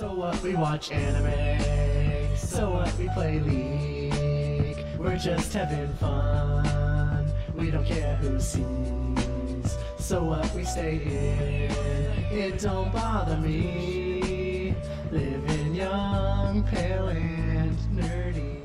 [0.00, 0.42] So what?
[0.42, 2.34] We watch anime.
[2.34, 2.90] So what?
[2.96, 4.82] We play League.
[4.98, 7.30] We're just having fun.
[7.54, 9.76] We don't care who sees.
[9.98, 10.54] So what?
[10.54, 12.34] We stay in.
[12.34, 14.74] It don't bother me.
[15.12, 18.62] Living young, pale, and nerdy.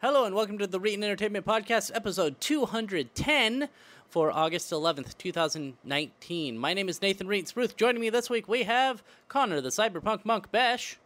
[0.00, 3.68] Hello and welcome to the Reetin Entertainment Podcast, episode 210
[4.08, 6.58] for August 11th, 2019.
[6.58, 7.76] My name is Nathan Reitz Ruth.
[7.76, 10.96] Joining me this week, we have Connor, the cyberpunk monk Besh,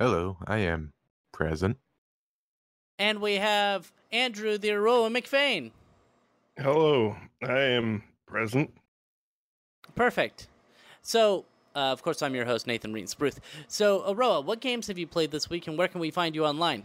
[0.00, 0.92] Hello, I am
[1.32, 1.76] present.
[2.98, 5.70] and we have Andrew, the Aroa McFain.
[6.56, 8.72] Hello, I am present.
[9.94, 10.48] Perfect.
[11.02, 11.44] So,
[11.76, 13.40] uh, of course, I'm your host, Nathan Reitz Ruth.
[13.68, 16.44] So, Aroa, what games have you played this week and where can we find you
[16.44, 16.84] online?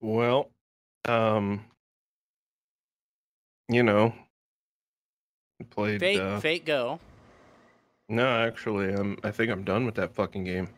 [0.00, 0.50] Well,
[1.06, 1.64] um,
[3.68, 4.14] you know,
[5.60, 6.00] I played.
[6.00, 7.00] Fate, uh, Fate Go.
[8.08, 9.18] No, actually, I'm.
[9.24, 10.68] I think I'm done with that fucking game.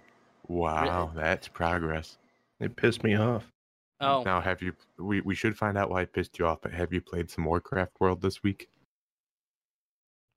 [0.48, 2.18] Wow, that's progress.
[2.60, 3.44] It pissed me off.
[4.00, 4.72] Oh, Now, have you?
[4.98, 6.60] We we should find out why it pissed you off.
[6.62, 8.68] But have you played some Warcraft World this week?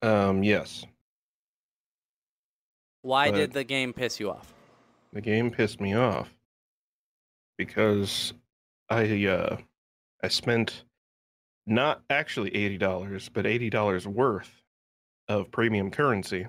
[0.02, 0.86] Um, yes,
[3.02, 4.54] why but- did the game piss you off?
[5.12, 6.30] the game pissed me off
[7.58, 8.34] because
[8.90, 9.58] I uh
[10.24, 10.84] I spent
[11.70, 14.64] not actually eighty dollars, but eighty dollars worth
[15.28, 16.48] of premium currency,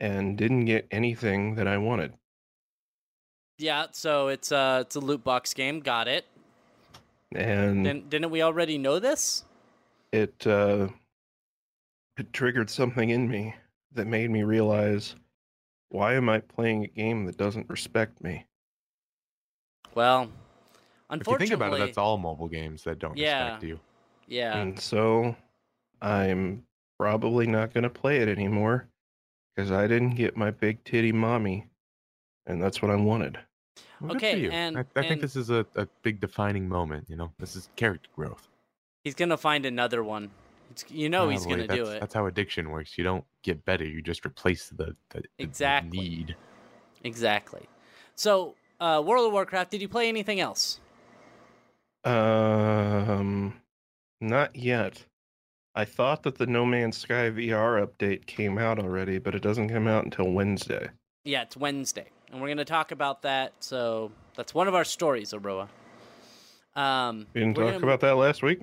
[0.00, 2.14] and didn't get anything that I wanted.
[3.58, 5.80] Yeah, so it's uh it's a loot box game.
[5.80, 6.24] Got it.
[7.34, 9.44] And Didn't didn't we already know this?
[10.12, 10.88] it uh
[12.16, 13.54] it triggered something in me
[13.92, 15.14] that made me realize
[15.90, 18.46] why am I playing a game that doesn't respect me?
[19.94, 20.30] Well,
[21.10, 23.44] unfortunately, If you think about it, that's all mobile games that don't Yeah.
[23.44, 23.80] respect you.
[24.30, 24.56] Yeah.
[24.56, 25.36] And so
[26.00, 26.64] I'm
[26.98, 28.88] probably not going to play it anymore
[29.54, 31.66] because I didn't get my big titty mommy
[32.46, 33.38] and that's what I wanted.
[34.00, 34.50] Well, Okay, you.
[34.50, 37.04] and- I, I and- think this is a, a big defining moment.
[37.10, 38.48] You know, this is character growth.
[39.04, 40.30] He's gonna find another one.
[40.70, 42.00] It's, you know he's gonna do That's- it.
[42.00, 42.96] That's how addiction works.
[42.96, 43.84] You don't get better.
[43.84, 45.98] You just replace the, the, the Exactly.
[45.98, 46.36] need.
[47.04, 47.66] Exactly.
[48.14, 49.70] So, uh, World of Warcraft.
[49.70, 50.80] Did you play anything else?
[52.04, 53.54] Um
[54.20, 55.04] not yet.
[55.74, 59.68] I thought that the No Man's Sky VR update came out already, but it doesn't
[59.68, 60.88] come out until Wednesday.
[61.24, 63.52] Yeah, it's Wednesday, and we're gonna talk about that.
[63.60, 65.68] So that's one of our stories, Aroa.
[66.74, 68.60] Um, We didn't talk gonna- about that last week.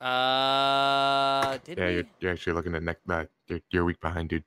[0.00, 1.92] Uh, did Yeah, we?
[1.94, 3.02] you're, you're actually looking at next.
[3.08, 4.44] Uh, you're, you're a week behind, dude.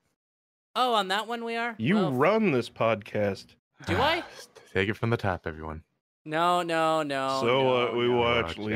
[0.76, 1.76] Oh, on that one we are.
[1.78, 3.56] You Oh, run this podcast.
[3.86, 4.24] Do I?
[4.74, 5.84] Take it from the top, everyone.
[6.28, 7.38] No, no, no.
[7.42, 7.96] so no, what?
[7.96, 8.18] We no.
[8.18, 8.74] watch League.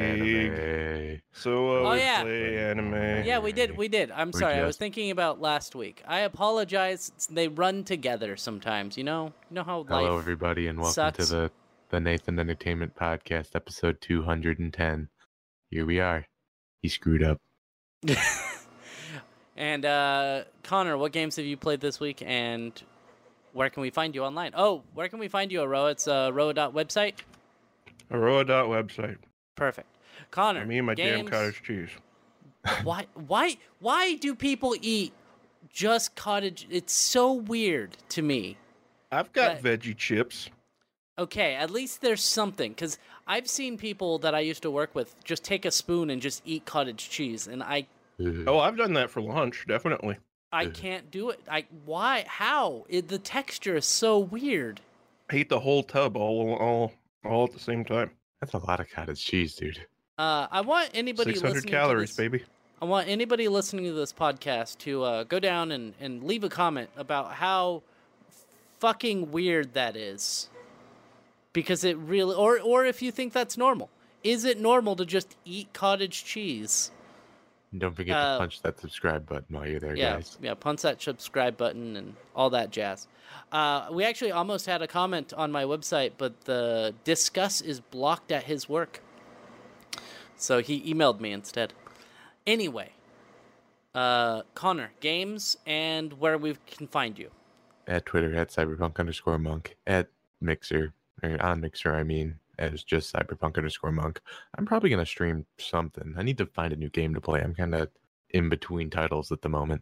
[0.54, 1.22] anime.
[1.32, 2.22] So uh, Oh, we yeah.
[2.22, 3.26] play anime.
[3.26, 3.76] Yeah, we did.
[3.76, 4.12] We did.
[4.12, 4.54] I'm We sorry.
[4.54, 6.04] I was thinking about last week.
[6.08, 7.12] I apologize.
[7.30, 8.98] They run together sometimes.
[8.98, 9.34] You know.
[9.50, 10.20] You know how Hello, life.
[10.22, 11.18] everybody, and welcome sucks.
[11.18, 11.52] to the
[11.90, 15.10] the Nathan Entertainment Podcast, episode 210.
[15.72, 16.28] Here we are.
[16.84, 17.40] He screwed up.
[19.58, 22.80] and uh, Connor, what games have you played this week, and
[23.54, 24.52] where can we find you online?
[24.56, 25.90] Oh, where can we find you, Aroa?
[25.90, 27.16] It's uh, Roa.website.
[28.12, 29.18] Aroa dot website.
[29.56, 29.88] Perfect.
[30.31, 31.90] Connor, Me and my damn cottage cheese.
[32.84, 35.14] Why, why, why do people eat
[35.70, 36.68] just cottage?
[36.69, 38.58] It's so weird to me.
[39.12, 40.50] I've got But- veggie chips.
[41.18, 45.16] Okay, at least there's something because I've seen people that I used to work with
[45.24, 47.88] just take a spoon and just eat cottage cheese, and I
[48.48, 50.18] Oh, I've done that for lunch, definitely.
[50.52, 51.42] I can't do it.
[51.50, 52.25] I why?
[52.28, 52.86] How?
[52.90, 54.81] It, the texture is so weird.
[55.30, 56.94] I eat the whole tub all all
[57.25, 58.12] all at the same time.
[58.41, 59.85] That's a lot of cottage cheese, dude.
[60.18, 62.44] Uh, I want anybody Six hundred listening calories, to this, baby.
[62.81, 66.50] I want anybody listening to this podcast to uh, go down and, and leave a
[66.50, 67.84] comment about how
[68.80, 70.50] fucking weird that is.
[71.52, 73.90] Because it really, or or if you think that's normal,
[74.24, 76.91] is it normal to just eat cottage cheese?
[77.72, 80.38] And don't forget Uh, to punch that subscribe button while you're there, yeah, guys.
[80.41, 83.07] yeah, punch that subscribe button and all that jazz.
[83.52, 88.31] Uh, we actually almost had a comment on my website, but the Disqus is blocked
[88.31, 89.01] at his work,
[90.36, 91.74] so he emailed me instead.
[92.48, 92.94] Anyway,
[93.94, 97.30] uh, Connor, games and where we can find you.
[97.88, 99.75] At Twitter, at cyberpunk underscore monk.
[99.86, 100.10] At
[100.42, 104.19] Mixer, or on Mixer, I mean, as just cyberpunk underscore monk.
[104.57, 106.13] I'm probably going to stream something.
[106.17, 107.41] I need to find a new game to play.
[107.41, 107.89] I'm kind of
[108.31, 109.81] in between titles at the moment.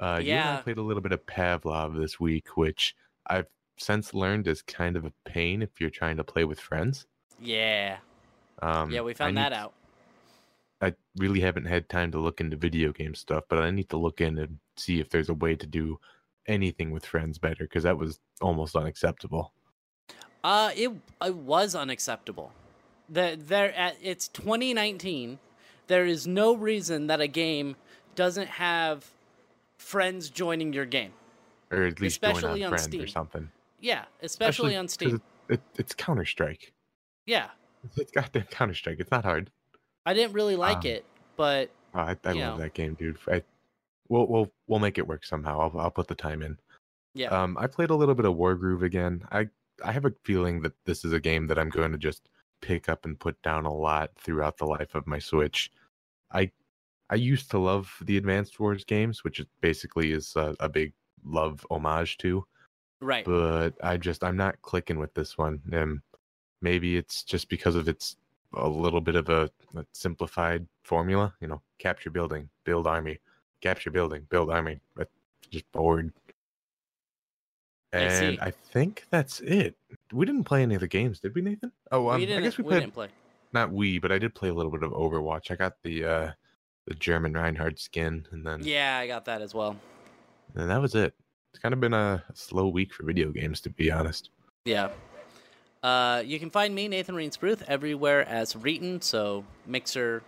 [0.00, 4.14] Uh, You and I played a little bit of Pavlov this week, which I've since
[4.14, 7.06] learned is kind of a pain if you're trying to play with friends.
[7.38, 7.98] Yeah,
[8.60, 9.74] Um, yeah, we found that to- out.
[10.82, 13.98] I really haven't had time to look into video game stuff, but I need to
[13.98, 16.00] look in and see if there's a way to do
[16.46, 19.52] anything with friends better because that was almost unacceptable.
[20.42, 20.90] Uh, it
[21.24, 22.52] it was unacceptable.
[23.08, 25.38] The there at it's 2019.
[25.86, 27.76] There is no reason that a game
[28.14, 29.10] doesn't have
[29.78, 31.12] friends joining your game.
[31.72, 33.02] Or at least Especially on on friends Steam.
[33.02, 33.50] or something.
[33.80, 35.22] Yeah, especially, on Steam.
[35.48, 36.72] It, it, it's Counter Strike.
[37.26, 37.48] Yeah,
[37.96, 38.96] It's goddamn Counter Strike.
[39.00, 39.50] It's not hard.
[40.04, 41.04] I didn't really like Um, it,
[41.36, 42.58] but Oh, I, I love know.
[42.58, 43.18] that game, dude.
[43.26, 43.42] I,
[44.08, 45.60] we'll we'll we'll make it work somehow.
[45.60, 46.58] I'll I'll put the time in.
[47.14, 49.22] yeah, Um, I played a little bit of Wargroove again.
[49.32, 49.48] I
[49.84, 52.28] I have a feeling that this is a game that I'm going to just
[52.60, 55.70] pick up and put down a lot throughout the life of my Switch.
[56.32, 56.50] I
[57.10, 60.92] I used to love the Advanced Wars games, which basically is a, a big
[61.24, 62.46] love homage to,
[63.00, 63.24] right.
[63.24, 65.60] but I just I'm not clicking with this one.
[65.72, 66.00] And
[66.62, 68.16] maybe it's just because of its
[68.54, 71.34] a little bit of a, a simplified formula.
[71.40, 73.18] You know, capture building, build army,
[73.60, 74.80] capture building, build army.
[75.50, 76.12] Just bored.
[77.92, 78.38] I And see.
[78.40, 79.76] I, think that's it.
[80.12, 81.72] We didn't play any of the games, did we, Nathan?
[81.90, 82.42] Oh, um, we I didn't.
[82.44, 83.08] guess we we played didn't play.
[83.52, 85.50] not we, but I did play a little bit of Overwatch.
[85.50, 86.30] I got the uh
[86.86, 89.76] the German Reinhardt skin, and then Yeah, I got that as well.
[90.54, 91.14] and that was it.
[91.52, 94.30] It's kind of been a, a slow week for video games, to be honest.
[94.64, 94.90] Yeah.
[95.82, 99.02] Uh, you can find me, Nathan Reensbruth, everywhere as Reetin.
[99.02, 100.22] So Mixer,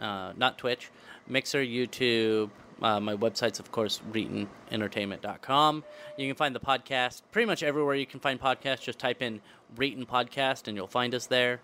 [0.00, 0.90] uh, not Twitch,
[1.26, 2.50] Mixer, YouTube.
[2.80, 5.84] Uh, my website's, of course, ReetinEntertainment.com.
[6.16, 8.82] You can find the podcast pretty much everywhere you can find podcasts.
[8.82, 9.40] Just type in
[9.76, 11.60] Reetin Podcast and you'll find us there.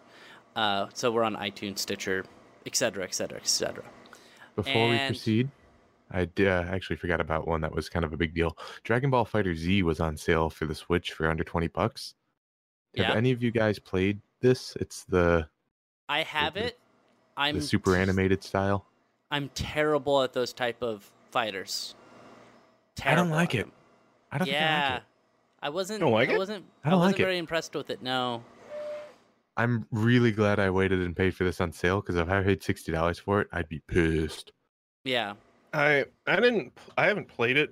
[0.57, 2.25] Uh, so we're on iTunes, Stitcher,
[2.67, 3.85] etc., etc., etc.
[4.57, 5.49] Before we proceed,
[6.13, 8.57] I uh, actually forgot about one that was kind of a big deal.
[8.85, 12.15] Dragon Ball FighterZ was on sale for the Switch for under twenty bucks.
[12.97, 13.15] Have Yeah.
[13.17, 14.77] any of you guys played this?
[14.81, 15.49] It's the
[16.09, 16.79] I have the- it.
[17.37, 18.87] I'm the super animated style.
[19.35, 21.97] I'm terrible at those type of fighters.
[23.05, 23.67] I don't like it.
[24.31, 25.07] I don't yeah, think I like it.
[25.61, 26.01] I wasn't.
[26.01, 26.39] Don't like I it?
[26.39, 26.65] wasn't.
[26.85, 27.25] I don't wasn't like it.
[27.25, 28.01] very impressed with it.
[28.01, 28.45] No.
[29.57, 32.63] I'm really glad I waited and paid for this on sale because if I paid
[32.63, 34.53] sixty dollars for it, I'd be pissed.
[35.05, 35.35] Yeah.
[35.73, 37.71] I I didn't I haven't played it,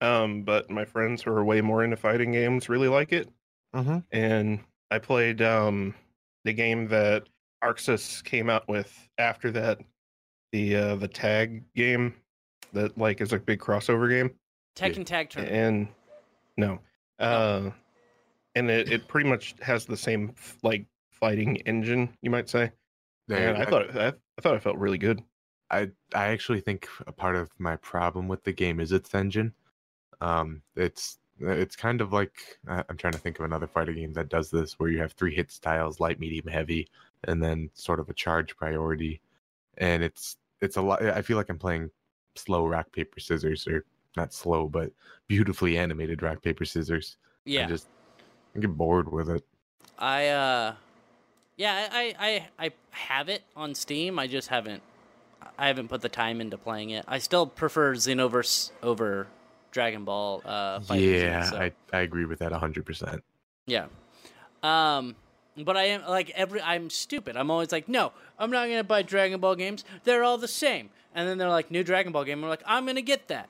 [0.00, 3.28] um, but my friends who are way more into fighting games really like it,
[3.74, 3.98] Mm-hmm.
[4.10, 4.60] and
[4.90, 5.94] I played um
[6.44, 7.28] the game that
[7.62, 9.80] ArcSys came out with after that,
[10.54, 12.14] the uh, the tag game
[12.72, 14.30] that like is a big crossover game,
[14.76, 15.56] Tekken Tag Tournament.
[15.56, 15.88] and
[16.56, 16.78] no,
[17.18, 17.70] uh,
[18.54, 22.70] and it it pretty much has the same f- like fighting engine you might say,
[23.28, 25.20] and I thought it, I, I thought it felt really good.
[25.72, 29.52] I I actually think a part of my problem with the game is its engine.
[30.20, 34.12] Um, it's it's kind of like I- I'm trying to think of another fighting game
[34.12, 36.86] that does this, where you have three hit styles: light, medium, heavy,
[37.24, 39.20] and then sort of a charge priority.
[39.78, 41.02] And it's it's a lot.
[41.02, 41.90] I feel like I'm playing
[42.36, 43.84] slow rock paper scissors, or
[44.16, 44.90] not slow, but
[45.28, 47.16] beautifully animated rock paper scissors.
[47.44, 47.64] yeah.
[47.64, 47.88] I just
[48.56, 49.44] I get bored with it.
[49.98, 50.74] I uh,
[51.56, 51.88] yeah.
[51.92, 54.18] I, I I have it on Steam.
[54.18, 54.82] I just haven't.
[55.58, 57.04] I haven't put the time into playing it.
[57.06, 59.26] I still prefer Xenoverse over
[59.72, 60.42] Dragon Ball.
[60.44, 63.22] Uh, yeah, so- I I agree with that hundred percent.
[63.66, 63.86] Yeah.
[64.62, 65.14] Um
[65.58, 67.36] but I am like every I'm stupid.
[67.36, 69.84] I'm always like, "No, I'm not going to buy Dragon Ball games.
[70.04, 72.84] They're all the same." And then they're like, "New Dragon Ball game." I'm like, "I'm
[72.84, 73.48] going to get that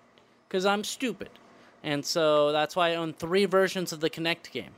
[0.48, 1.30] cuz I'm stupid."
[1.82, 4.72] And so that's why I own 3 versions of the Kinect game.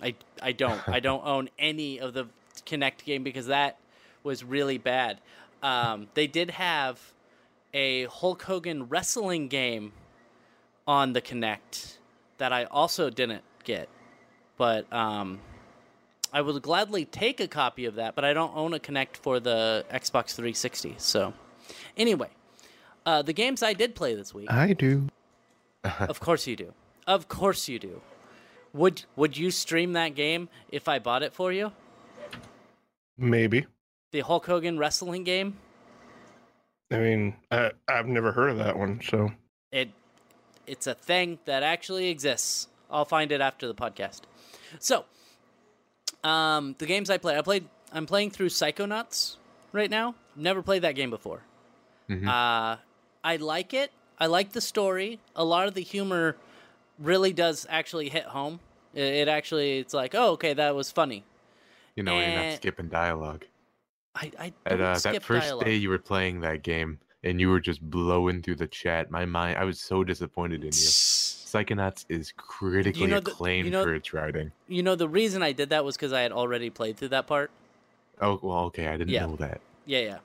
[0.00, 0.86] I I don't.
[0.88, 2.26] I don't own any of the
[2.64, 3.78] Kinect game because that
[4.22, 5.20] was really bad.
[5.62, 7.12] Um, they did have
[7.74, 9.92] a Hulk Hogan wrestling game
[10.86, 11.98] on the Kinect
[12.38, 13.88] that I also didn't get.
[14.56, 15.40] But um,
[16.32, 19.40] I would gladly take a copy of that, but I don't own a Kinect for
[19.40, 20.94] the Xbox 360.
[20.98, 21.32] So,
[21.96, 22.28] anyway,
[23.04, 25.08] uh, the games I did play this week, I do.
[26.00, 26.72] of course you do.
[27.06, 28.00] Of course you do.
[28.72, 31.72] Would would you stream that game if I bought it for you?
[33.16, 33.66] Maybe.
[34.12, 35.56] The Hulk Hogan wrestling game?
[36.90, 39.30] I mean, I I've never heard of that one, so
[39.72, 39.90] It
[40.66, 42.68] it's a thing that actually exists.
[42.90, 44.22] I'll find it after the podcast.
[44.78, 45.04] So,
[46.26, 47.68] um, the games I play, I played.
[47.92, 49.36] I'm playing through Psychonauts
[49.72, 50.14] right now.
[50.34, 51.42] Never played that game before.
[52.08, 52.26] Mhm.
[52.28, 52.76] Uh,
[53.24, 53.92] I like it.
[54.18, 55.20] I like the story.
[55.34, 56.36] A lot of the humor
[56.98, 58.60] really does actually hit home.
[58.94, 61.24] It, it actually, it's like, oh, okay, that was funny.
[61.96, 63.44] You know, you're Eh, not skipping dialogue.
[64.14, 65.66] I, I At uh, that first dialogue.
[65.66, 69.24] day you were playing that game and you were just blowing through the chat, my
[69.26, 70.72] mind, I was so disappointed in you.
[71.46, 74.50] Psychonauts is critically know the- acclaimed you know- for its writing.
[74.68, 77.26] You know, the reason I did that was because I had already played through that
[77.28, 77.50] part.
[78.20, 79.26] Oh well, okay, I didn't Yeah.
[79.26, 79.60] know that.
[79.86, 80.18] Yeah, yeah.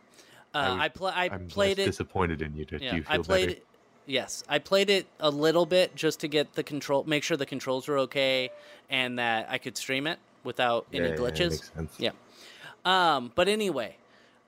[0.53, 1.85] I Uh, was- I, pl- I I'm played it.
[1.85, 2.65] disappointed in you.
[2.65, 3.57] To Yeah, you I feel played better?
[3.59, 3.65] it.
[4.07, 7.45] Yes, I played it a little bit just to get the control, make sure the
[7.45, 8.49] controls were okay,
[8.89, 11.69] and that I could stream it without any Yeah, yeah, glitches.
[11.99, 12.11] Yeah.
[12.83, 13.97] Um, but anyway,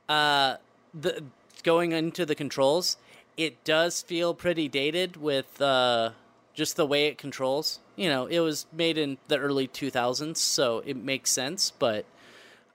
[0.09, 0.57] uh,
[0.93, 1.23] the
[1.61, 2.97] going into the controls,
[3.37, 6.11] it does feel pretty dated with uh,
[6.53, 7.79] just the way it controls.
[7.95, 11.71] You know, it was made in the early 2000s, so it makes sense.
[11.71, 12.05] But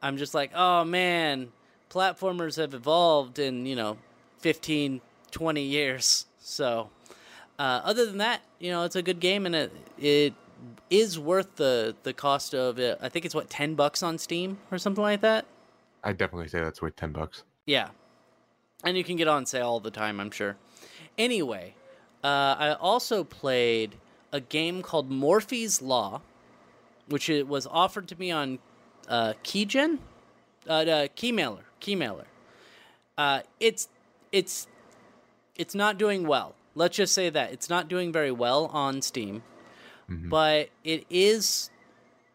[0.02, 1.52] I'm just like, oh man,
[1.90, 3.98] platformers have evolved in you know
[4.38, 6.26] 15, 20 years.
[6.40, 6.90] So,
[7.58, 10.34] uh, other than that, you know, it's a good game and it it
[10.90, 12.98] is worth the the cost of it.
[13.00, 15.46] I think it's what ten bucks on Steam or something like that.
[16.02, 17.42] I definitely say that's worth ten bucks.
[17.66, 17.88] Yeah,
[18.84, 20.56] and you can get on sale all the time, I'm sure.
[21.16, 21.74] Anyway,
[22.24, 23.96] uh, I also played
[24.32, 26.20] a game called Morphies Law,
[27.08, 28.58] which it was offered to me on
[29.08, 29.98] uh, Keygen,
[30.68, 32.24] uh, uh, Keymailer, Keymailer.
[33.16, 33.88] Uh, it's
[34.32, 34.66] it's
[35.56, 36.54] it's not doing well.
[36.74, 39.42] Let's just say that it's not doing very well on Steam,
[40.08, 40.28] Mhm.
[40.28, 41.70] but it is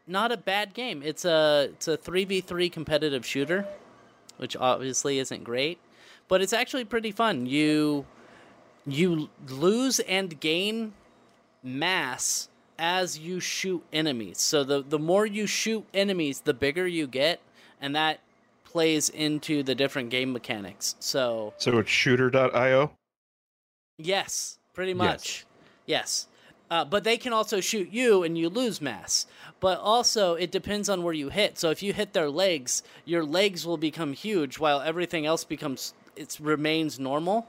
[0.07, 1.01] not a bad game.
[1.03, 3.67] It's a it's a three v three competitive shooter,
[4.37, 5.77] which obviously isn't great,
[6.27, 7.45] but it's actually pretty fun.
[7.45, 8.05] You
[8.85, 10.93] you lose and gain
[11.61, 14.39] mass as you shoot enemies.
[14.39, 17.39] So the the more you shoot enemies, the bigger you get,
[17.81, 18.19] and that
[18.65, 20.95] plays into the different game mechanics.
[20.99, 22.91] So So it's shooter.io.
[23.97, 25.45] Yes, pretty much.
[25.85, 26.27] Yes.
[26.71, 29.27] Uh, but they can also shoot you and you lose mass.
[29.59, 31.59] But also, it depends on where you hit.
[31.59, 35.93] So if you hit their legs, your legs will become huge while everything else becomes,
[36.15, 37.47] it remains normal.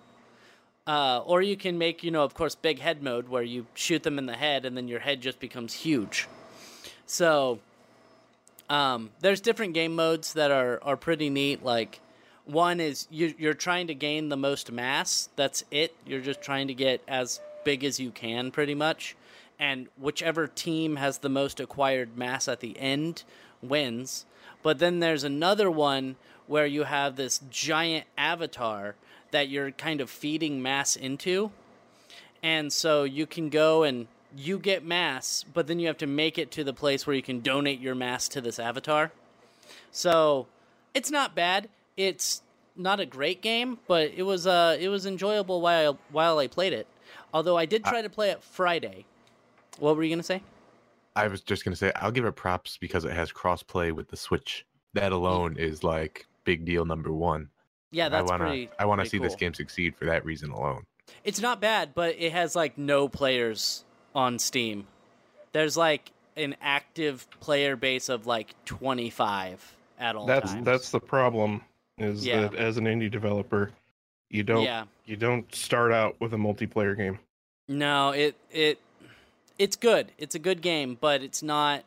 [0.86, 4.02] Uh, or you can make, you know, of course, big head mode where you shoot
[4.02, 6.28] them in the head and then your head just becomes huge.
[7.06, 7.58] So
[8.68, 11.64] um, there's different game modes that are, are pretty neat.
[11.64, 12.00] Like,
[12.44, 15.30] one is you, you're trying to gain the most mass.
[15.36, 15.96] That's it.
[16.06, 19.16] You're just trying to get as big as you can, pretty much.
[19.58, 23.24] And whichever team has the most acquired mass at the end
[23.62, 24.26] wins.
[24.62, 28.96] But then there's another one where you have this giant avatar
[29.34, 31.50] that you're kind of feeding mass into.
[32.40, 36.38] And so you can go and you get mass, but then you have to make
[36.38, 39.10] it to the place where you can donate your mass to this avatar.
[39.90, 40.46] So
[40.94, 41.68] it's not bad.
[41.96, 42.42] It's
[42.76, 46.72] not a great game, but it was uh it was enjoyable while while I played
[46.72, 46.86] it.
[47.32, 49.04] Although I did try to play it Friday.
[49.80, 50.42] What were you gonna say?
[51.16, 54.16] I was just gonna say I'll give it props because it has crossplay with the
[54.16, 54.64] Switch.
[54.92, 57.48] That alone is like big deal number one.
[57.94, 58.70] Yeah, that's I wanna pretty.
[58.78, 60.84] I want to pretty see this game succeed for that reason alone.
[61.22, 63.84] It's not bad, but it has like no players
[64.14, 64.86] on Steam.
[65.52, 70.64] There's like an active player base of like 25 at all That's times.
[70.64, 71.62] that's the problem.
[71.98, 72.42] Is Yeah.
[72.48, 73.70] that as an indie developer,
[74.30, 74.84] you don't yeah.
[75.06, 77.20] you don't start out with a multiplayer game.
[77.68, 78.80] No, it it
[79.58, 80.10] it's good.
[80.18, 81.84] It's a good game, but it's not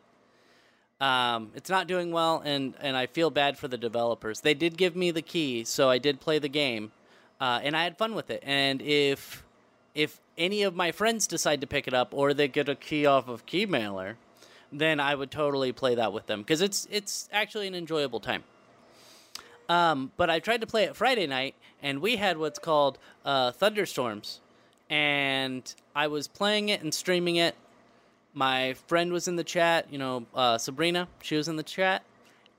[1.00, 4.40] um it's not doing well and and I feel bad for the developers.
[4.40, 6.92] They did give me the key, so I did play the game.
[7.40, 8.42] Uh, and I had fun with it.
[8.44, 9.44] And if
[9.94, 13.06] if any of my friends decide to pick it up or they get a key
[13.06, 14.14] off of Keymailer,
[14.72, 18.44] then I would totally play that with them because it's it's actually an enjoyable time.
[19.68, 23.52] Um, but I tried to play it Friday night, and we had what's called uh,
[23.52, 24.40] thunderstorms,
[24.88, 27.54] and I was playing it and streaming it.
[28.38, 32.04] My friend was in the chat, you know, uh, Sabrina, she was in the chat,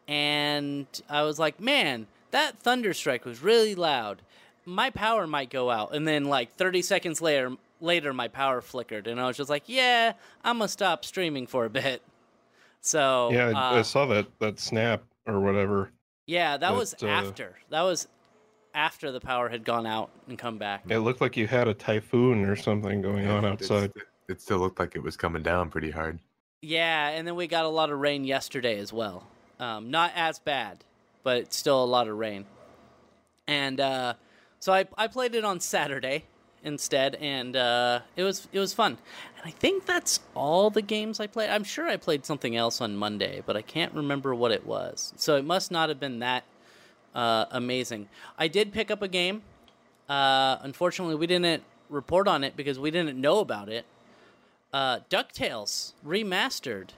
[0.09, 4.21] and I was like, man, that thunderstrike was really loud.
[4.65, 9.07] My power might go out, and then like 30 seconds later, later my power flickered,
[9.07, 12.01] and I was just like, yeah, I'm gonna stop streaming for a bit.
[12.81, 15.91] So yeah, I- I uh, saw that that snap or whatever.
[16.27, 17.55] yeah, that was uh, after.
[17.69, 18.09] That was
[18.75, 20.83] after the power had gone out and come back.
[20.89, 23.91] It looked like you had a typhoon or something going on outside.
[24.29, 26.19] It, still looked like it was coming down pretty hard.
[26.61, 29.25] Yeah, and then we got a lot of rain yesterday as well.
[29.59, 30.83] Um, not as bad,
[31.23, 32.45] but still a lot of rain.
[33.47, 34.13] And uh,
[34.59, 36.25] so I, I played it on Saturday
[36.63, 38.97] instead, and uh, it was it was fun.
[39.37, 41.49] And I think that's all the games I played.
[41.49, 45.13] I'm sure I played something else on Monday, but I can't remember what it was.
[45.15, 46.43] So it must not have been that
[47.15, 48.09] uh, amazing.
[48.37, 49.41] I did pick up a game.
[50.07, 53.85] Uh, unfortunately, we didn't report on it because we didn't know about it.
[54.71, 56.89] Uh, DuckTales Remastered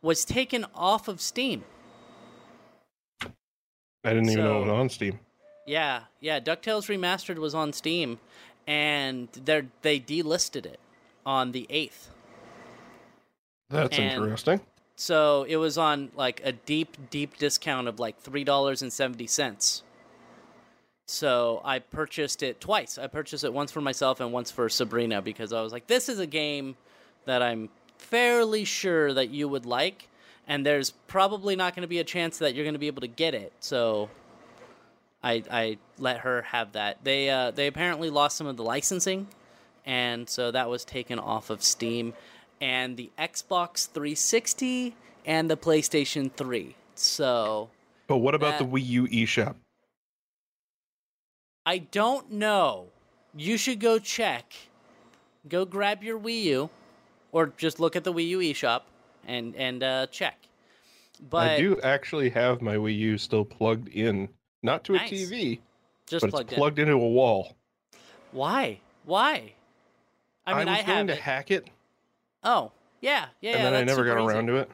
[0.00, 1.64] was taken off of Steam.
[4.04, 5.18] I didn't even know it was on Steam.
[5.66, 6.40] Yeah, yeah.
[6.40, 8.20] DuckTales Remastered was on Steam,
[8.66, 10.78] and they they delisted it
[11.26, 12.10] on the eighth.
[13.70, 14.60] That's and- interesting.
[15.00, 19.26] So it was on like a deep, deep discount of like three dollars and seventy
[19.28, 19.82] cents.
[21.10, 22.98] So I purchased it twice.
[22.98, 26.10] I purchased it once for myself and once for Sabrina because I was like, this
[26.10, 26.76] is a game
[27.24, 30.06] that I'm fairly sure that you would like,
[30.46, 33.00] and there's probably not going to be a chance that you're going to be able
[33.00, 33.54] to get it.
[33.60, 34.10] So
[35.24, 37.02] I I let her have that.
[37.04, 39.28] They uh, they apparently lost some of the licensing,
[39.86, 42.12] and so that was taken off of Steam,
[42.60, 46.76] and the Xbox 360 and the PlayStation 3.
[46.96, 47.70] So
[48.08, 49.54] But what about That- the Wii U eShop?
[51.68, 52.86] I don't know.
[53.36, 54.54] You should go check.
[55.46, 56.70] Go grab your Wii U,
[57.30, 58.84] or just look at the Wii U eShop
[59.26, 60.38] and and uh, check.
[61.28, 64.30] But I do actually have my Wii U still plugged in,
[64.62, 65.58] not to a TV,
[66.06, 67.54] just but plugged it's plugged into a wall.
[68.32, 68.80] Why?
[69.04, 69.52] Why?
[70.46, 71.18] I mean, I, was have going to it.
[71.18, 71.68] hack it,
[72.44, 72.72] oh,
[73.02, 73.50] yeah, yeah.
[73.50, 74.26] and yeah, then I never got easy.
[74.26, 74.70] around to it.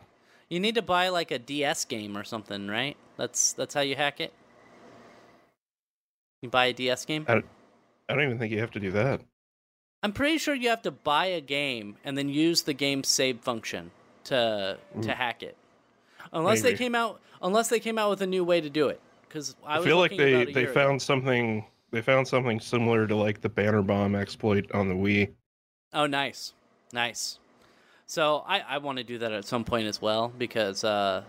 [0.48, 2.96] You need to buy like a DS game or something, right?
[3.16, 4.32] That's that's how you hack it.
[6.44, 7.24] You buy a DS game.
[7.26, 7.36] I,
[8.06, 9.22] I don't even think you have to do that.
[10.02, 13.40] I'm pretty sure you have to buy a game and then use the game save
[13.40, 13.90] function
[14.24, 15.14] to to Mm.
[15.14, 15.56] hack it.
[16.34, 19.00] Unless they came out unless they came out with a new way to do it.
[19.26, 20.72] Because I, I, feel like they they year ago.
[20.74, 25.30] found something they found something similar to like the banner bomb exploit on the Wii.
[25.94, 26.52] Oh, nice,
[26.92, 27.38] nice.
[28.04, 31.22] So I I want to do that at some point as well because uh,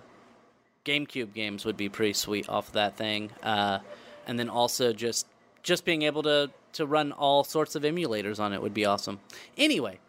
[0.83, 3.31] GameCube games would be pretty sweet off that thing.
[3.41, 3.79] Uh,
[4.27, 5.27] and then also just
[5.63, 9.19] just being able to to run all sorts of emulators on it would be awesome.
[9.57, 9.99] Anyway,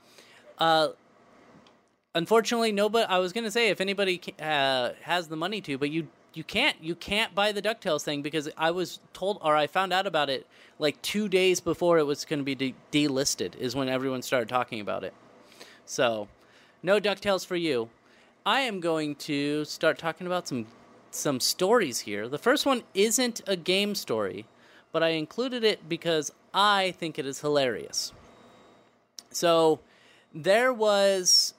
[0.58, 0.88] uh,
[2.14, 3.06] unfortunately, nobody.
[3.06, 6.76] I was gonna say if anybody uh, has the money to, but you you can't
[6.82, 10.28] you can't buy the Ducktales thing because I was told or I found out about
[10.28, 10.46] it
[10.78, 14.48] like two days before it was going to be de- delisted is when everyone started
[14.48, 15.14] talking about it.
[15.86, 16.28] So,
[16.82, 17.88] no Ducktales for you.
[18.44, 20.66] I am going to start talking about some
[21.10, 22.28] some stories here.
[22.28, 24.46] The first one isn't a game story,
[24.92, 28.12] but I included it because I think it is hilarious.
[29.30, 29.80] So,
[30.34, 31.54] there was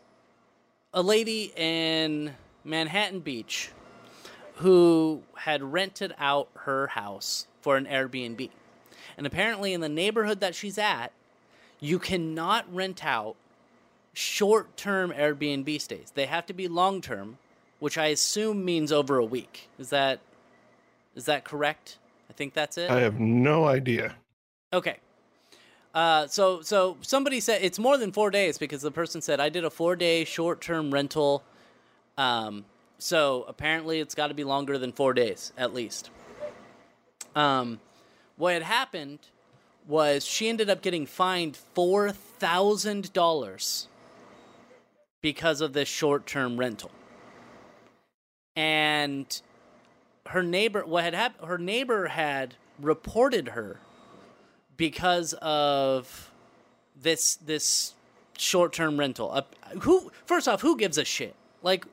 [0.94, 3.72] a lady in Manhattan Beach
[4.56, 8.50] who had rented out her house for an Airbnb.
[9.18, 11.12] And apparently, in the neighborhood that she's at,
[11.80, 13.36] you cannot rent out
[14.14, 16.12] short term Airbnb stays.
[16.14, 17.38] They have to be long term,
[17.80, 19.70] which I assume means over a week.
[19.80, 20.20] Is that
[21.16, 21.98] is that correct?
[22.30, 22.90] I think that's it.
[22.90, 24.16] I have no idea.
[24.74, 24.98] Okay.
[25.94, 29.50] Uh, so so somebody said it's more than four days because the person said I
[29.50, 31.44] did a four day short term rental.
[32.18, 32.66] Um,
[33.00, 36.10] so apparently it's got to be longer than four days at least.
[37.36, 37.80] Um,
[38.36, 39.20] what had happened
[39.88, 43.88] was she ended up getting fined four thousand dollars
[45.22, 46.92] because of this short term rental.
[48.58, 49.42] And
[50.28, 53.80] her neighbor what had happened her neighbor had reported her
[54.76, 56.32] because of
[57.00, 57.94] this this
[58.38, 59.32] short-term rental.
[59.32, 59.42] Uh,
[59.82, 61.36] who first off, who gives a shit?
[61.64, 61.86] Like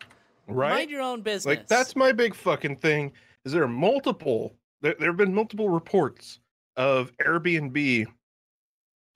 [0.46, 0.70] Right?
[0.70, 1.46] mind your own business.
[1.46, 3.12] Like that's my big fucking thing.
[3.44, 4.54] Is there multiple?
[4.82, 6.40] There, there have been multiple reports
[6.76, 8.06] of Airbnb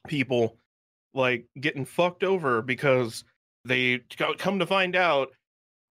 [0.06, 0.56] people
[1.14, 3.24] like getting fucked over because
[3.64, 5.30] they co- come to find out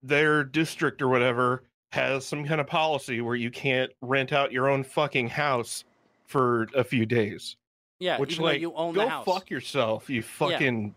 [0.02, 4.68] their district or whatever has some kind of policy where you can't rent out your
[4.68, 5.84] own fucking house
[6.26, 7.56] for a few days.
[7.98, 10.94] yeah, Which like you own go fuck yourself, you fucking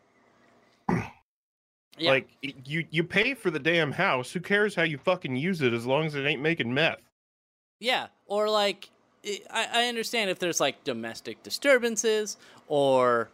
[1.97, 2.11] Yeah.
[2.11, 4.31] like y- you you pay for the damn house.
[4.31, 6.99] Who cares how you fucking use it as long as it ain't making meth?
[7.79, 8.89] Yeah, or like
[9.51, 12.37] I, I understand if there's like domestic disturbances
[12.67, 13.29] or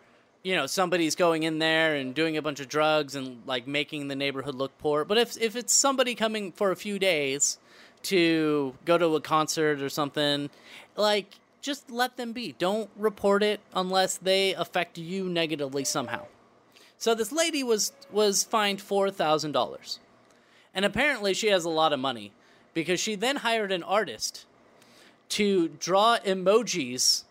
[0.48, 4.08] you know somebody's going in there and doing a bunch of drugs and like making
[4.08, 5.04] the neighborhood look poor.
[5.04, 7.60] But if if it's somebody coming for a few days
[8.04, 10.50] to go to a concert or something,
[10.96, 12.56] like just let them be.
[12.58, 16.28] Don't report it unless they affect you negatively somehow.
[16.98, 20.00] So this lady was was fined four thousand dollars,
[20.74, 22.32] and apparently she has a lot of money
[22.74, 24.46] because she then hired an artist
[25.28, 27.26] to draw emojis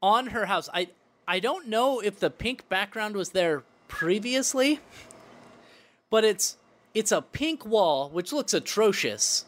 [0.00, 0.68] on her house.
[0.72, 0.86] I
[1.32, 4.80] I don't know if the pink background was there previously,
[6.10, 6.58] but it's
[6.92, 9.46] it's a pink wall which looks atrocious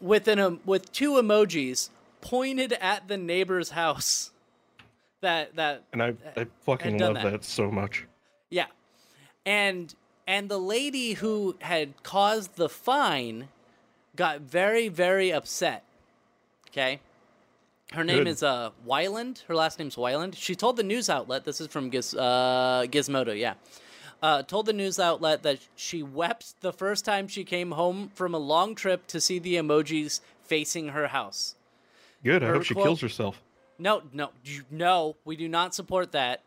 [0.00, 4.30] with an um, with two emojis pointed at the neighbor's house.
[5.20, 7.24] That that And I I fucking love that.
[7.24, 7.44] that.
[7.44, 8.06] so much.
[8.48, 8.68] yeah.
[9.44, 9.94] And
[10.28, 13.48] and the lady who had caused the fine
[14.16, 15.84] got very very upset.
[16.68, 17.00] Okay?
[17.92, 18.28] Her name Good.
[18.28, 19.42] is uh Wyland.
[19.48, 20.34] Her last name's Wyland.
[20.36, 23.54] She told the news outlet, this is from Giz, uh, Gizmodo, yeah.
[24.22, 28.34] Uh, told the news outlet that she wept the first time she came home from
[28.34, 31.54] a long trip to see the emojis facing her house.
[32.22, 32.42] Good.
[32.42, 33.40] I Her hope she quote- kills herself.
[33.78, 35.16] No, no, you- no.
[35.24, 36.42] We do not support that.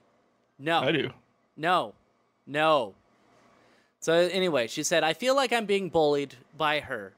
[0.59, 0.81] No.
[0.81, 1.09] I do.
[1.57, 1.93] No,
[2.45, 2.93] no.
[3.99, 7.13] So anyway, she said, I feel like I'm being bullied by her.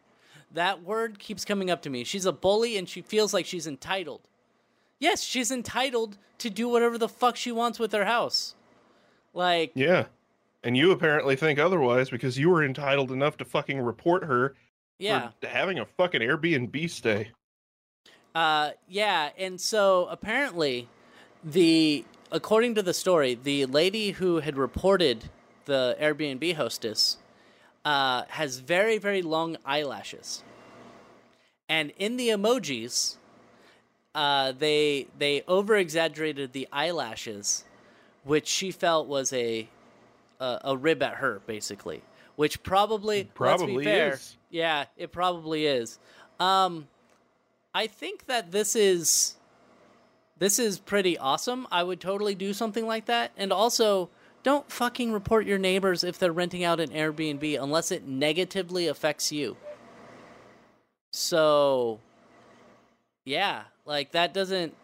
[0.54, 2.04] That word keeps coming up to me.
[2.04, 4.22] She's a bully and she feels like she's entitled.
[5.00, 8.56] Yes, she's entitled to do whatever the fuck she wants with her house.
[9.34, 10.06] Like, Yeah.
[10.64, 14.56] And you apparently think otherwise because you were entitled enough to fucking report her
[14.98, 15.30] yeah.
[15.40, 17.32] for having a fucking Airbnb stay.
[18.34, 20.90] Uh, yeah, and so apparently,
[21.44, 25.26] the according to the story, the lady who had reported
[25.66, 27.18] the Airbnb hostess
[27.86, 30.44] uh, has very very long eyelashes,
[31.70, 33.16] and in the emojis,
[34.14, 37.64] uh, they they over exaggerated the eyelashes,
[38.24, 39.70] which she felt was a
[40.40, 42.02] a, a rib at her basically,
[42.36, 44.36] which probably Probably fair, is.
[44.50, 46.00] yeah, it probably is.
[46.40, 46.88] Um,
[47.74, 49.36] I think that this is
[50.38, 51.68] this is pretty awesome.
[51.72, 53.32] I would totally do something like that.
[53.38, 54.10] And also,
[54.46, 59.32] don't fucking report your neighbors if they're renting out an Airbnb unless it negatively affects
[59.32, 59.58] you.
[61.12, 62.00] So,
[63.24, 64.76] yeah, like that doesn't.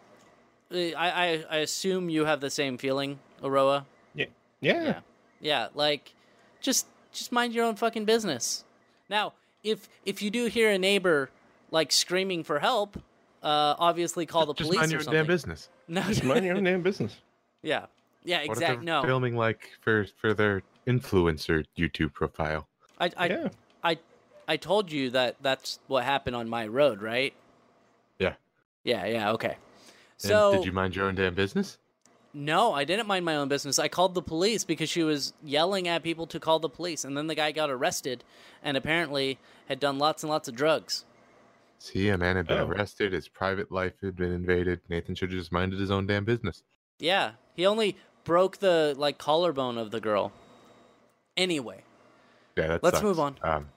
[0.74, 3.86] I I, I assume you have the same feeling, Aroa.
[4.16, 4.26] Yeah.
[4.62, 5.00] Yeah.
[5.42, 6.14] Yeah, like
[6.62, 8.64] just just mind your own fucking business.
[9.10, 11.30] Now, if if you do hear a neighbor
[11.70, 12.98] like screaming for help,
[13.44, 15.20] uh obviously call the Just police mind or your something.
[15.20, 15.70] damn business.
[15.88, 17.18] No, Just mind your own damn business.
[17.62, 17.86] yeah.
[18.24, 18.86] Yeah, exactly.
[18.86, 19.02] No.
[19.04, 22.68] filming like for for their influencer YouTube profile?
[23.00, 23.50] I I, yeah.
[23.84, 23.98] I
[24.48, 27.34] I told you that that's what happened on my road, right?
[28.20, 28.34] Yeah.
[28.84, 29.58] Yeah, yeah, okay.
[30.24, 31.78] And So did you mind your own damn business?
[32.34, 33.78] No, I didn't mind my own business.
[33.78, 37.18] I called the police because she was yelling at people to call the police, and
[37.18, 38.24] then the guy got arrested,
[38.64, 41.04] and apparently had done lots and lots of drugs.
[41.80, 42.68] See, a man had been Oh.
[42.68, 43.12] arrested.
[43.12, 44.80] His private life had been invaded.
[44.88, 46.64] Nathan should have just minded his own damn business.
[47.00, 50.32] Yeah, he only broke the like collarbone of the girl.
[51.38, 51.84] Anyway,
[52.58, 53.04] Yeah, that Let's sucks.
[53.04, 53.38] move on.
[53.42, 53.70] Um,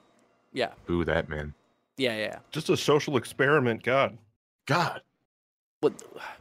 [0.52, 1.54] yeah, boo that man.
[1.96, 2.38] yeah, yeah.
[2.50, 4.18] Just a social experiment, God.
[4.66, 5.02] God,
[5.80, 5.92] What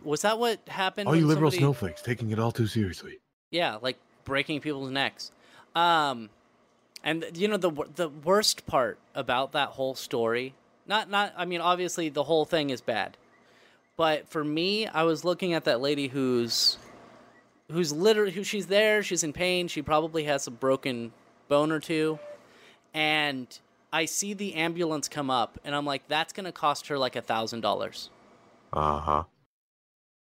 [0.04, 0.40] was that?
[0.40, 1.08] What happened?
[1.10, 3.20] all you liberal somebody- snowflakes taking it all too seriously.
[3.52, 5.32] Yeah, like breaking people's necks.
[5.76, 6.30] Um,
[7.04, 10.54] and you know the the worst part about that whole story,
[10.88, 13.18] not not I mean obviously the whole thing is bad,
[13.98, 16.78] but for me, I was looking at that lady who's
[17.74, 21.12] who's literally who she's there, she's in pain, she probably has a broken
[21.48, 22.20] bone or two,
[22.94, 23.48] and
[23.92, 27.22] I see the ambulance come up, and I'm like, that's gonna cost her like a
[27.22, 28.10] thousand dollars.
[28.72, 29.24] Uh huh.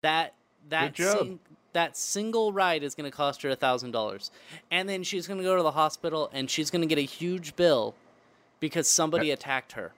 [0.01, 0.33] That
[0.69, 1.39] that Good sing,
[1.73, 4.31] that single ride is going to cost her a thousand dollars,
[4.71, 7.05] and then she's going to go to the hospital and she's going to get a
[7.05, 7.95] huge bill
[8.59, 9.91] because somebody attacked her.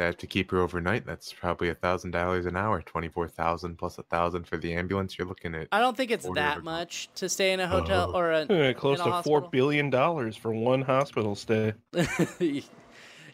[0.00, 1.04] They have to keep her overnight.
[1.04, 2.80] That's probably a thousand dollars an hour.
[2.80, 5.18] Twenty four thousand plus a thousand for the ambulance.
[5.18, 8.10] You're looking at I don't think it's that of- much to stay in a hotel
[8.14, 8.18] Oh.
[8.18, 9.48] or a Close in a to four hospital.
[9.50, 11.74] billion dollars for one hospital stay.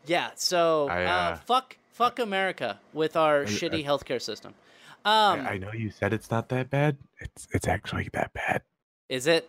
[0.07, 0.31] yeah.
[0.35, 4.53] So I, uh, uh, fuck fuck America with our I- shitty I- healthcare system.
[5.05, 6.97] Um, I I know you said it's not that bad.
[7.21, 8.63] It's it's actually that bad.
[9.09, 9.49] is it?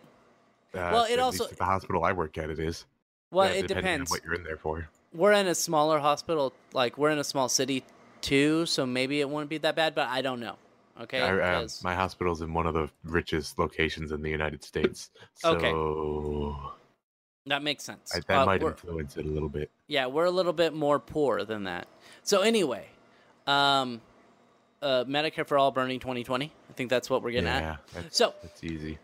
[0.72, 2.84] Uh, Well, it at also- least the hospital I work at it is.
[3.32, 4.10] Well, Yeah, it depending on depends.
[4.12, 4.88] what you're in there for.
[5.14, 7.84] We're in a smaller hospital like we're in a small city
[8.20, 10.56] too so maybe it wouldn't be that bad but i don't know
[11.00, 14.62] okay I, uh, 'Cause- my hospital's in one of the richest locations in the United
[14.64, 15.72] States, so Okay.
[17.46, 19.70] that makes sense I, that Uh, might influence it a little bit.
[19.86, 21.86] yeah we're a little bit more poor than that
[22.22, 22.86] so anyway
[23.46, 24.00] um
[24.82, 28.16] uh medicare for all burning 2020 i think that's what we're getting yeah, at that's,
[28.18, 28.98] So- it's easy.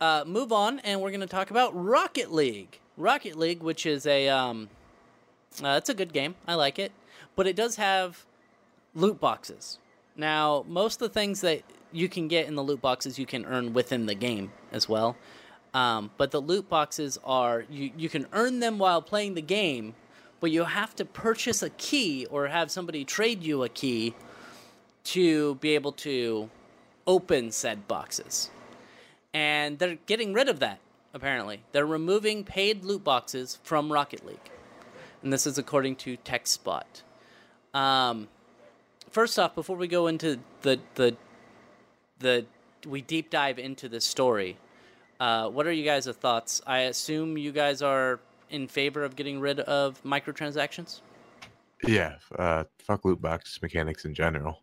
[0.00, 2.78] uh, move on, and we're going to talk about Rocket League.
[2.96, 4.68] Rocket League, which is a um,
[5.62, 6.34] uh, it's a good game.
[6.46, 6.92] I like it,
[7.36, 8.24] but it does have
[8.94, 9.78] loot boxes.
[10.16, 13.44] Now, most of the things that you can get in the loot boxes, you can
[13.44, 15.16] earn within the game as well.
[15.74, 19.94] Um, but the loot boxes are you you can earn them while playing the game,
[20.40, 24.14] but you have to purchase a key or have somebody trade you a key
[25.04, 26.50] to be able to
[27.06, 28.50] open said boxes
[29.32, 30.78] and they're getting rid of that
[31.14, 34.50] apparently they're removing paid loot boxes from rocket league
[35.22, 37.02] and this is according to techspot
[37.74, 38.28] um,
[39.10, 41.16] first off before we go into the the
[42.18, 42.46] the
[42.86, 44.56] we deep dive into this story
[45.20, 49.40] uh, what are you guys' thoughts i assume you guys are in favor of getting
[49.40, 51.00] rid of microtransactions
[51.86, 54.62] Yeah, uh, fuck loot box mechanics in general.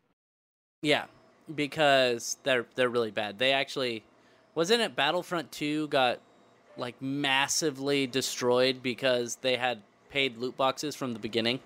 [0.81, 1.05] Yeah,
[1.53, 3.39] because they're they're really bad.
[3.39, 4.03] They actually
[4.53, 6.19] wasn't it Battlefront 2 got
[6.77, 11.59] like massively destroyed because they had paid loot boxes from the beginning.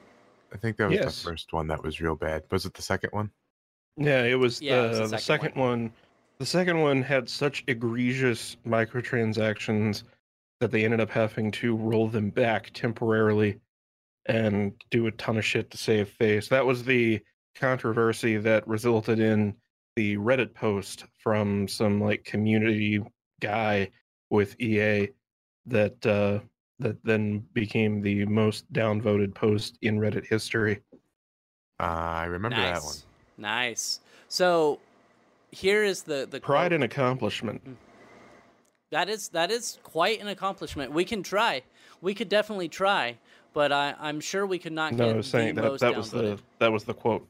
[0.54, 1.22] I think that was Yes.
[1.24, 2.44] the first one that was real bad.
[2.50, 3.32] Was it the second one?
[3.98, 5.94] Yeah, it was Yeah, it the was the the second second one.
[6.40, 10.04] The second one had such egregious microtransactions
[10.60, 13.60] that they ended up having to roll them back temporarily
[14.26, 16.48] and do a ton of shit to save face.
[16.50, 17.20] That was the
[17.56, 19.56] controversy that resulted in
[19.96, 23.02] the Reddit post from some like community
[23.42, 23.90] guy
[24.30, 25.10] with EA
[25.66, 26.40] that uh
[26.80, 30.82] that then became the most downvoted post in Reddit history.
[31.80, 32.80] Uh, I remember nice.
[32.80, 32.96] that one.
[33.38, 34.00] Nice.
[34.28, 34.80] So
[35.52, 36.74] here is the the Pride quote.
[36.74, 37.62] and accomplishment.
[38.92, 40.92] that is that is quite an accomplishment.
[40.92, 41.62] We can try.
[42.02, 43.18] We could definitely try,
[43.54, 45.80] but I I'm sure we could not No, get I was saying the that most
[45.82, 47.28] that was the that was the quote.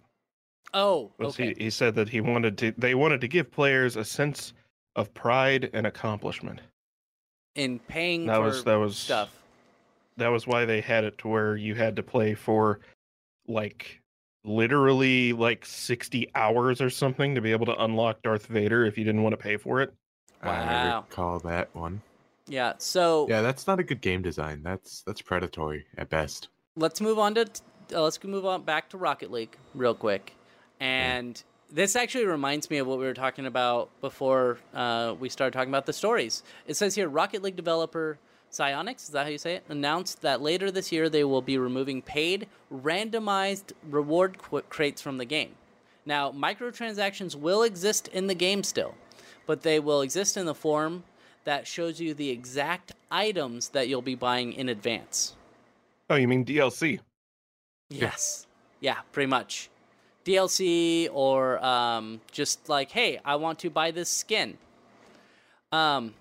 [0.73, 1.55] Oh, was okay.
[1.57, 4.53] he, he said that he wanted to they wanted to give players a sense
[4.95, 6.59] of pride and accomplishment.
[7.55, 9.35] In paying That for was that was stuff.
[10.19, 12.79] That was why they had it to where you had to play for
[13.47, 14.01] like
[14.43, 19.03] literally like 60 hours or something to be able to unlock Darth Vader if you
[19.03, 19.93] didn't want to pay for it.
[20.41, 21.03] I Wow.
[21.09, 22.01] recall that one.
[22.47, 22.73] Yeah.
[22.77, 24.61] So Yeah, that's not a good game design.
[24.63, 26.49] That's that's predatory at best.
[26.75, 27.45] let's move on to
[27.93, 30.33] uh, let's move on back to Rocket League real quick,
[30.79, 35.51] and this actually reminds me of what we were talking about before uh, we started
[35.51, 36.43] talking about the stories.
[36.67, 38.17] It says here, Rocket League developer
[38.51, 39.63] Psyonix, is that how you say it?
[39.69, 45.17] Announced that later this year they will be removing paid, randomized reward qu- crates from
[45.17, 45.51] the game.
[46.05, 48.95] Now, microtransactions will exist in the game still,
[49.45, 51.03] but they will exist in the form
[51.43, 55.35] that shows you the exact items that you'll be buying in advance.
[56.09, 56.99] Oh, you mean DLC?
[57.89, 58.47] Yes.
[58.79, 59.69] Yeah, pretty much.
[60.25, 64.57] DLC or um, just like, hey, I want to buy this skin.
[65.71, 66.13] Um,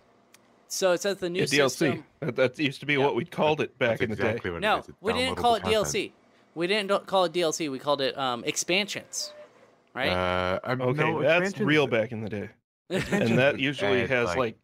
[0.69, 1.71] so it says the new Yeah, DLC.
[1.71, 2.05] system.
[2.21, 3.01] That, that used to be Yeah.
[3.01, 4.59] what we called it back That's in the day.
[4.61, 5.87] No, we didn't call it content.
[5.87, 6.13] DLC.
[6.55, 7.71] We didn't call it DLC.
[7.71, 9.33] We called it um, expansions.
[9.95, 10.11] Right?
[10.11, 12.51] Uh, I'm- Okay, no, that's real back in the day.
[12.91, 14.57] And that usually add, has like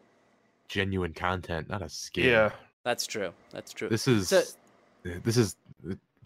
[0.68, 2.24] genuine content, not a skin.
[2.26, 2.50] yeah,
[2.84, 3.32] That's true.
[3.50, 3.88] That's true.
[3.88, 4.42] This is So-
[5.04, 5.56] this is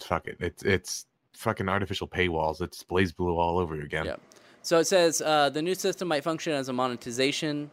[0.01, 0.37] fuck it.
[0.41, 2.61] It's it's fucking artificial paywalls.
[2.63, 4.07] It's BlazBlue all over again.
[4.07, 4.17] Yeah.
[4.63, 7.71] So it says uh, the new system might function as a monetization,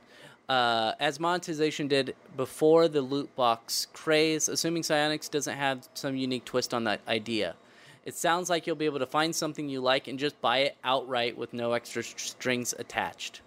[0.50, 6.46] uh, as monetization did before the loot box craze, assuming Psyonix doesn't have some unique
[6.46, 7.56] twist on that idea.
[8.06, 10.78] It sounds like you'll be able to find something you like and just buy it
[10.84, 13.42] outright with no extra strings attached.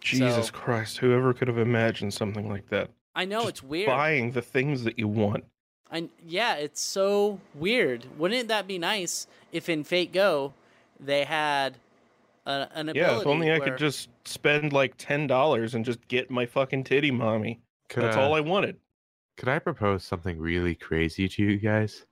[0.00, 2.90] Jesus So- Christ, whoever could have imagined something like that?
[3.14, 3.88] I know Just it's weird.
[3.88, 5.44] Buying the things that you want.
[5.90, 8.06] And yeah, it's so weird.
[8.18, 10.52] Wouldn't that be nice if in Fate Go
[11.00, 11.78] they had
[12.48, 12.98] a, an ability?
[12.98, 16.46] Yeah, if only I where- could just spend like ten dollars and just get my
[16.46, 17.60] fucking titty mommy.
[17.88, 18.76] Could, That's uh, all I wanted.
[19.36, 22.04] Could I propose something really crazy to you guys?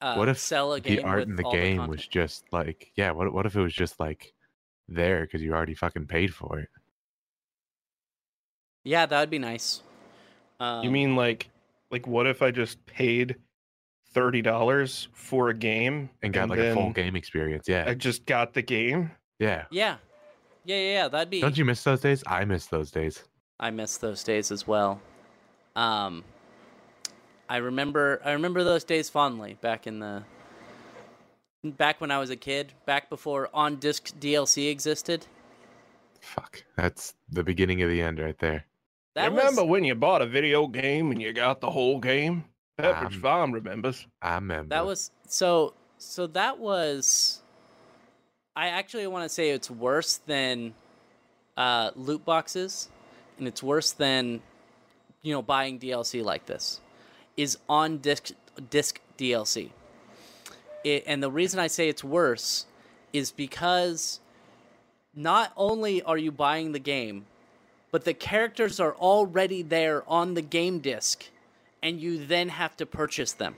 [0.00, 1.90] uh, what if sell a game the art in the game content.
[1.90, 4.32] was just like, yeah, what what if it was just like
[4.88, 6.68] there because you already fucking paid for it?
[8.84, 9.82] Yeah, that would be nice.
[10.60, 11.50] Um, you mean like,
[11.90, 13.36] like what if I just paid
[14.12, 17.68] thirty dollars for a game And got like a full game experience.
[17.68, 19.10] Yeah, I just got the game.
[19.38, 19.64] Yeah.
[19.70, 19.96] Yeah,
[20.64, 20.92] yeah, yeah.
[20.92, 21.40] yeah, That'd be.
[21.40, 22.22] Don't you miss those days?
[22.26, 23.22] I miss those days.
[23.58, 25.00] I miss those days as well.
[25.74, 26.24] Um,
[27.48, 28.20] I remember.
[28.24, 30.24] I remember those days fondly back in the.
[31.64, 35.26] Back when I was a kid, back before on disc DLC existed.
[36.20, 38.64] Fuck, that's the beginning of the end right there.
[39.14, 42.44] That remember was when you bought a video game and you got the whole game?
[42.78, 44.06] Pepperidge Um, Farm remembers.
[44.20, 44.74] I remember.
[44.74, 45.74] that was so.
[45.98, 47.42] So that was.
[48.56, 50.72] I actually want to say it's worse than
[51.58, 52.88] uh, loot boxes,
[53.38, 54.40] and it's worse than
[55.20, 56.80] you know buying DLC like this.
[57.36, 58.30] Is on disc
[58.70, 59.70] disc DLC.
[60.84, 62.64] It, and the reason I say it's worse
[63.12, 64.20] is because
[65.14, 67.26] not only are you buying the game,
[67.90, 71.26] but the characters are already there on the game disc,
[71.82, 73.54] and you then have to purchase them.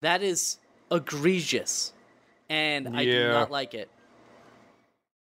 [0.00, 0.56] That is
[0.90, 1.92] egregious,
[2.50, 3.88] and I do not like it.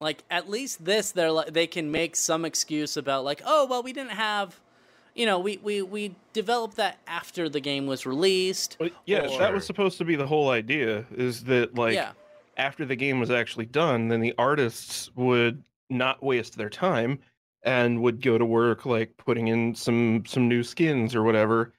[0.01, 3.83] Like at least this, they're like they can make some excuse about like, oh well,
[3.83, 4.61] we didn't have,
[5.15, 8.77] you know, we we we developed that after the game was released.
[8.79, 11.05] But yeah, or- that was supposed to be the whole idea.
[11.17, 12.13] Is that like yeah,
[12.57, 17.19] after the game was actually done, then the artists would not waste their time
[17.63, 21.73] and would go to work like putting in some some new skins or whatever,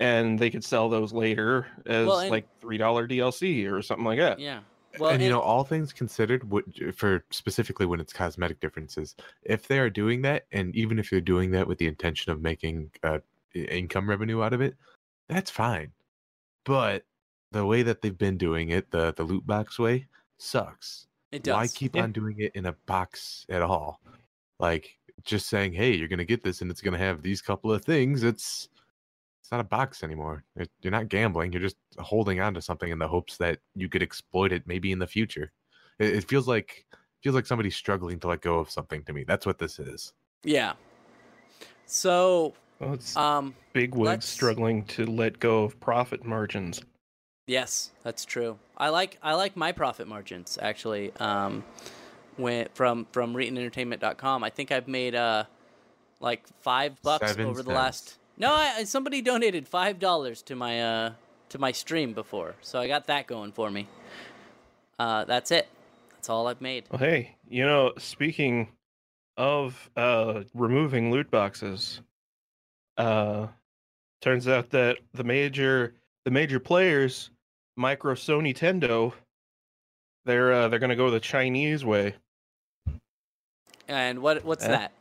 [0.00, 4.06] and they could sell those later as Well, and- like three dollar DLC or something
[4.06, 4.40] like that.
[4.40, 4.60] yeah.
[4.98, 6.42] Well, and you know, all things considered,
[6.94, 11.20] for specifically when it's cosmetic differences, if they are doing that, and even if you're
[11.20, 13.18] doing that with the intention of making uh,
[13.54, 14.76] income revenue out of it,
[15.28, 15.92] that's fine.
[16.64, 17.04] But
[17.52, 21.08] the way that they've been doing it, the the loot box way, sucks.
[21.32, 21.54] It does.
[21.54, 22.02] Why keep Yeah.
[22.04, 24.00] on doing it in a box at all?
[24.60, 27.84] Like just saying, "Hey, you're gonna get this, and it's gonna have these couple of
[27.84, 28.68] things." It's
[29.52, 30.42] not a box anymore.
[30.56, 31.52] It, you're not gambling.
[31.52, 34.90] You're just holding on to something in the hopes that you could exploit it maybe
[34.90, 35.52] in the future.
[35.98, 36.86] It, it feels like
[37.22, 39.22] feels like somebody's struggling to let go of something to me.
[39.24, 40.12] That's what this is.
[40.42, 40.72] Yeah.
[41.86, 46.82] So, Well, it's um, big wigs let's- struggling to let go of profit margins.
[47.46, 48.58] Yes, that's true.
[48.78, 51.12] I like I like my profit margins actually.
[51.16, 51.64] Um,
[52.36, 55.44] when from from ReetinEntertainment.com, I think I've made uh
[56.20, 58.16] like five bucks Seven over the last.
[58.38, 61.12] No, I, somebody donated five dollars to my uh
[61.50, 63.86] to my stream before, so I got that going for me.
[64.98, 65.68] Uh, that's it.
[66.10, 66.84] That's all I've made.
[66.90, 68.68] Well, hey, you know, speaking
[69.36, 72.00] of uh, removing loot boxes,
[72.96, 73.48] uh,
[74.20, 77.30] turns out that the major the major players,
[77.76, 79.12] Micro, Sony, Nintendo,
[80.24, 82.14] they're uh, they're gonna go the Chinese way.
[83.88, 84.68] And what what's Eh?
[84.68, 84.92] that?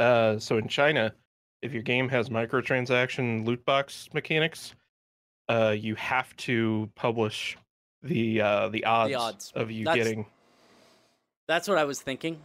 [0.00, 1.12] Uh, so in China,
[1.62, 4.74] if your game has microtransaction loot box mechanics,
[5.48, 7.56] uh, you have to publish
[8.02, 9.52] the uh, the odds, odds.
[9.54, 10.26] of you That's- getting.
[11.46, 12.38] That's what I was thinking.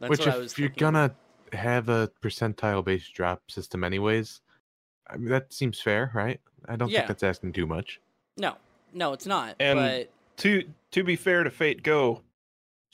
[0.00, 0.80] That's Which, what if I was you're thinking.
[0.92, 1.14] gonna
[1.52, 4.40] have a percentile based drop system, anyways,
[5.08, 6.40] I mean, that seems fair, right?
[6.68, 7.00] I don't Yeah.
[7.00, 8.00] think that's asking too much.
[8.36, 8.56] No,
[8.92, 9.56] no, it's not.
[9.60, 12.22] And- but to to be fair to Fate Go,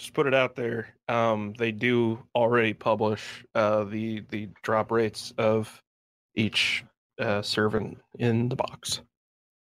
[0.01, 0.89] just put it out there.
[1.09, 5.83] Um, they do already publish uh, the the drop rates of
[6.35, 6.83] each
[7.19, 9.03] uh, servant in the box.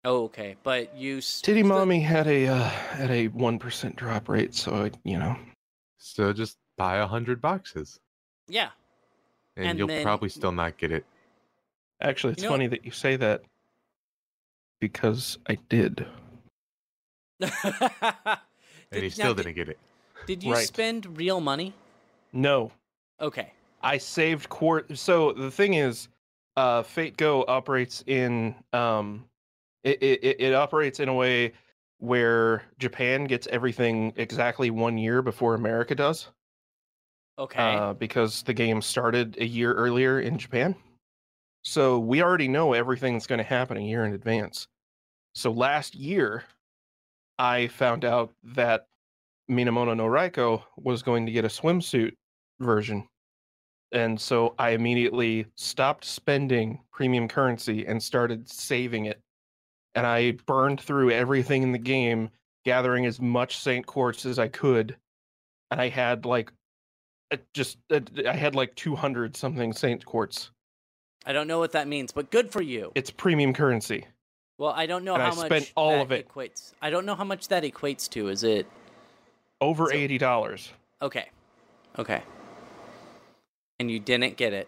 [0.03, 0.57] oh, okay.
[0.61, 4.53] But you s- Titty still- Mommy had a uh, had a one percent drop rate,
[4.53, 5.37] so it, you know.
[5.99, 7.97] So just buy a hundred boxes,
[8.49, 8.69] Yeah.
[9.55, 11.05] and, And you'll then- probably still not get it.
[12.01, 13.41] Actually, it's You know- funny that you say that
[14.81, 16.05] because I did.
[18.91, 19.79] And Did- you now, still did- didn't get it.
[20.25, 20.65] Did you Right.
[20.65, 21.73] spend real money?
[22.33, 22.71] No,
[23.19, 23.53] Okay.
[23.81, 24.97] I saved quart.
[24.97, 26.09] So the thing is,
[26.57, 29.29] uh, Fate Go operates in um,
[29.83, 31.53] it, it it operates in a way
[31.99, 36.29] where Japan gets everything exactly one year before America does,
[37.37, 37.77] Okay.
[37.77, 40.75] uh, because the game started a year earlier in Japan.
[41.63, 44.67] So we already know everything that's going to happen a year in advance.
[45.35, 46.43] So last year,
[47.39, 48.87] I found out that
[49.49, 52.13] Minamoto no Raiko was going to get a swimsuit
[52.59, 53.07] version.
[53.91, 59.21] And so I immediately stopped spending premium currency and started saving it.
[59.93, 62.29] And I burned through everything in the game,
[62.65, 64.97] gathering as much Saint Quartz as I could.
[65.71, 66.51] And I had like
[67.53, 70.51] just I had like 200 something Saint Quartz.
[71.25, 72.91] I don't know what that means, but good for you.
[72.95, 74.05] It's premium currency.
[74.57, 76.27] Well, I don't know and I how much spent all that of it.
[76.29, 76.73] equates.
[76.81, 78.29] I don't know how much that equates to.
[78.29, 78.67] Is it
[79.61, 80.71] Over So- $80.
[81.01, 81.29] okay?
[81.97, 82.21] Okay.
[83.79, 84.67] And you didn't get it.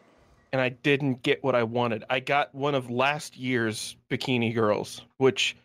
[0.54, 2.06] and I didn't get what I wanted.
[2.10, 5.58] I got one of last year's Bikini Girls, which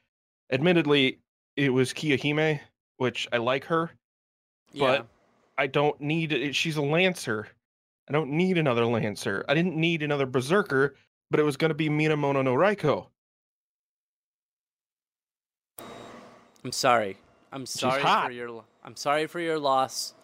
[0.50, 1.20] admittedly
[1.56, 2.58] it was Kiyohime,
[2.96, 3.92] which I like her.
[4.72, 4.84] Yeah.
[4.98, 5.06] But
[5.56, 6.56] I don't need it.
[6.56, 7.46] She's a Lancer.
[8.08, 9.44] I don't need another Lancer.
[9.48, 10.96] I didn't need another Berserker,
[11.30, 13.08] but it was going to be Minamoto no Raiko.
[16.64, 17.16] I'm sorry.
[17.52, 18.34] I'm sorry for hot.
[18.34, 18.64] your.
[18.84, 20.14] I'm sorry for your loss.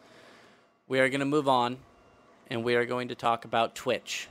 [0.89, 1.79] We are going to move on,
[2.49, 4.29] and we are going to talk about Twitch.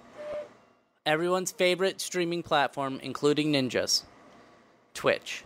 [1.06, 4.04] Everyone's favorite streaming platform, including ninjas.
[4.94, 5.44] Twitch.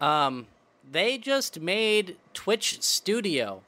[0.00, 0.46] Um,
[0.88, 3.62] they just made Twitch Studio,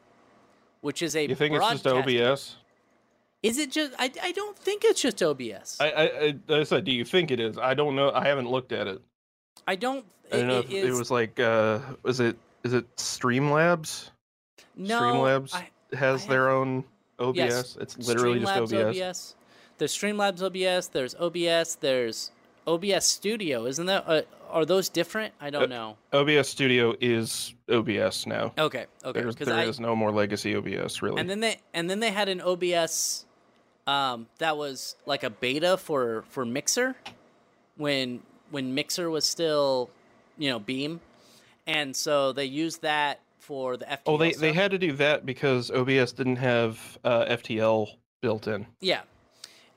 [0.80, 1.26] which is a.
[1.26, 2.56] You think it's just OBS?
[3.42, 3.92] Is it just?
[3.98, 5.78] I, I don't think it's just OBS.
[5.80, 7.58] I, I, I, I said, do you think it is?
[7.58, 8.10] I don't know.
[8.12, 9.02] I haven't looked at it.
[9.66, 10.04] I don't.
[10.32, 14.10] I don't know it if it is- was like, uh, was it, is it Streamlabs?
[14.76, 16.84] no, Streamlabs I- has I their own
[17.18, 17.36] OBS.
[17.36, 19.34] Yes, It's literally just Streamlabs OBS.
[19.78, 20.88] There's Streamlabs OBS.
[20.88, 21.76] There's OBS.
[21.76, 22.30] There's
[22.66, 23.66] OBS Studio.
[23.66, 24.04] Isn't that?
[24.06, 25.34] Uh, are those different?
[25.40, 25.96] I don't Uh, know.
[26.12, 28.52] OBS Studio is OBS now.
[28.58, 28.86] Okay.
[29.04, 29.20] Okay.
[29.20, 31.20] There's, Because there I is no more legacy OBS really.
[31.20, 33.26] and then they and then they had an OBS
[33.86, 36.94] um, that was like a beta for for Mixer
[37.76, 39.90] when when Mixer was still
[40.38, 41.00] you know Beam,
[41.66, 43.98] and so they used that for the FTL.
[44.06, 47.88] oh, they they had to do that because OBS didn't have uh, FTL
[48.20, 48.66] built in.
[48.80, 49.02] Yeah.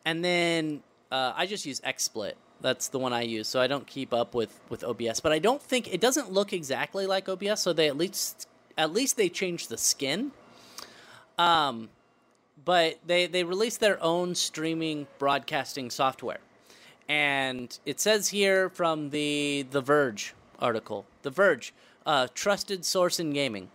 [0.05, 2.33] And then uh, I just use XSplit.
[2.61, 3.47] That's the one I use.
[3.47, 5.19] So I don't keep up with, with OBS.
[5.19, 8.93] But I don't think it doesn't look exactly like OBS, so they at least at
[8.93, 10.31] least they changed the skin.
[11.37, 11.89] Um
[12.65, 16.39] but they, they released their own streaming broadcasting software.
[17.07, 21.05] And it says here from the The Verge article.
[21.21, 21.73] The Verge,
[22.05, 23.69] uh, trusted source in gaming.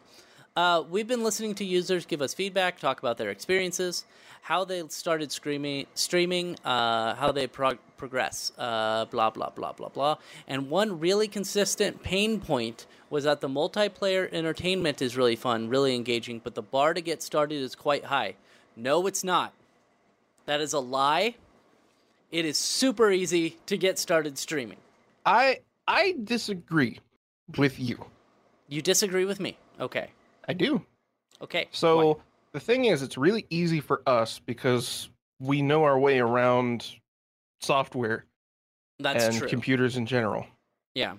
[0.54, 4.04] Uh, we've been listening to users give us feedback, talk about their experiences,
[4.42, 9.88] how they started screaming, streaming, uh, how they prog- progress, uh, blah, blah, blah, blah,
[9.88, 10.16] blah.
[10.46, 15.94] And one really consistent pain point was that the multiplayer entertainment is really fun, really
[15.94, 18.34] engaging, but the bar to get started is quite high.
[18.76, 19.54] No, it's not.
[20.46, 21.36] That is a lie.
[22.30, 24.78] It is super easy to get started streaming.
[25.24, 27.00] I I disagree
[27.56, 28.04] with you.
[28.68, 29.58] You disagree with me.
[29.80, 30.10] Okay.
[30.48, 30.84] I do.
[31.40, 31.68] Okay.
[31.72, 32.14] So why?
[32.52, 35.10] the thing is, it's really easy for us because
[35.40, 36.86] we know our way around
[37.60, 38.24] software
[38.98, 39.48] that's and true.
[39.48, 40.46] computers in general.
[40.94, 41.14] yeah.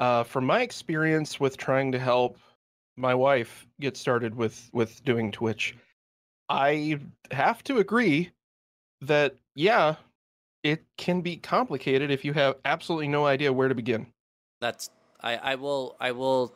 [0.00, 2.36] Uh, from my experience with trying to help
[2.96, 5.76] my wife get started with with doing Twitch,
[6.48, 6.98] I
[7.30, 8.30] have to agree
[9.02, 9.94] that yeah,
[10.64, 14.06] it can be complicated if you have absolutely no idea where to begin.
[14.60, 14.90] That's
[15.20, 16.52] I, I will I will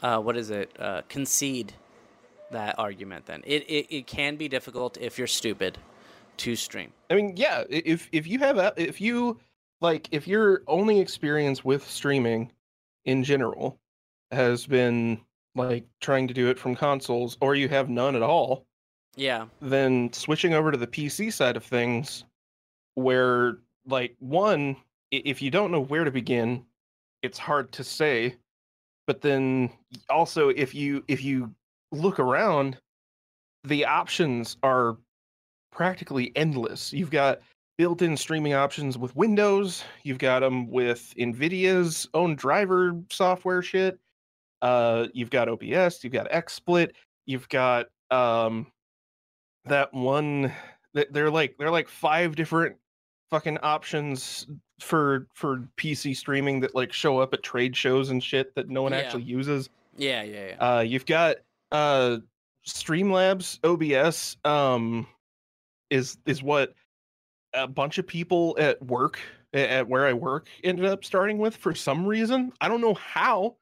[0.00, 1.74] uh, what is it uh, concede
[2.52, 3.42] that argument then.
[3.44, 5.76] It, it it can be difficult if you're stupid
[6.38, 6.92] to stream.
[7.10, 9.40] I mean, yeah, if if you have a, if you
[9.80, 12.52] like if your only experience with streaming
[13.04, 13.78] in general
[14.30, 15.20] has been
[15.56, 18.64] like trying to do it from consoles or you have none at all,
[19.16, 19.46] yeah.
[19.60, 22.24] then switching over to the PC side of things
[22.94, 24.76] where like one
[25.10, 26.64] if you don't know where to begin,
[27.22, 28.36] it's hard to say,
[29.06, 29.70] but then
[30.08, 31.54] also if you if you
[31.92, 32.78] look around
[33.64, 34.96] the options are
[35.70, 36.92] practically endless.
[36.92, 37.40] You've got
[37.78, 39.84] built-in streaming options with Windows.
[40.02, 43.98] You've got them with Nvidia's own driver software shit.
[44.60, 46.02] Uh, you've got OBS.
[46.02, 46.92] You've got XSplit.
[47.26, 48.66] You've got um,
[49.64, 50.52] that one.
[50.94, 52.76] that They're like they're like five different
[53.32, 54.46] fucking options
[54.78, 58.82] for for PC streaming that like show up at trade shows and shit that no
[58.82, 58.98] one Yeah.
[58.98, 59.70] actually uses.
[59.96, 61.36] yeah yeah yeah Uh, you've got
[61.72, 62.18] uh,
[62.66, 65.06] Streamlabs OBS um,
[65.88, 66.74] is is what
[67.54, 69.18] a bunch of people at work
[69.54, 72.52] at where I work ended up starting with for some reason.
[72.60, 73.56] I don't know how.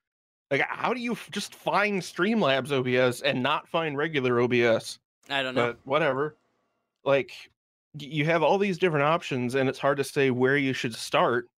[0.51, 4.99] Like, how do you f- just find Streamlabs OBS and not find regular OBS?
[5.29, 6.37] I don't know But whatever.
[7.05, 7.31] Like,
[7.99, 11.49] you have all these different options, and it's hard to say where you should start.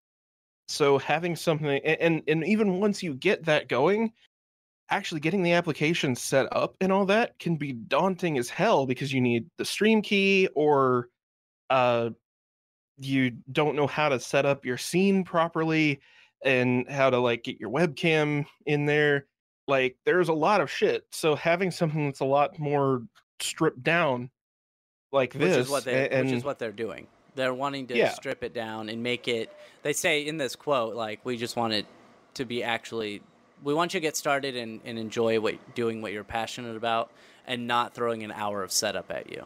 [0.68, 4.12] So having something, and and even once you get that going,
[4.93, 9.11] actually getting the application set up and all that can be daunting as hell because
[9.12, 11.09] you need the stream key or
[11.70, 12.11] uh
[12.99, 15.99] you don't know how to set up your scene properly
[16.45, 19.26] and how to like get your webcam in there
[19.66, 23.03] like there's a lot of shit so having something that's a lot more
[23.41, 24.30] stripped down
[25.12, 27.96] like which this is what they and, which is what they're doing they're wanting to
[27.96, 28.10] Yeah.
[28.12, 31.72] strip it down and make it they say in this quote like we just want
[31.74, 31.86] it
[32.34, 33.22] to be actually
[33.62, 37.10] we want you to get started and, and enjoy what doing what you're passionate about
[37.46, 39.44] and not throwing an hour of setup at you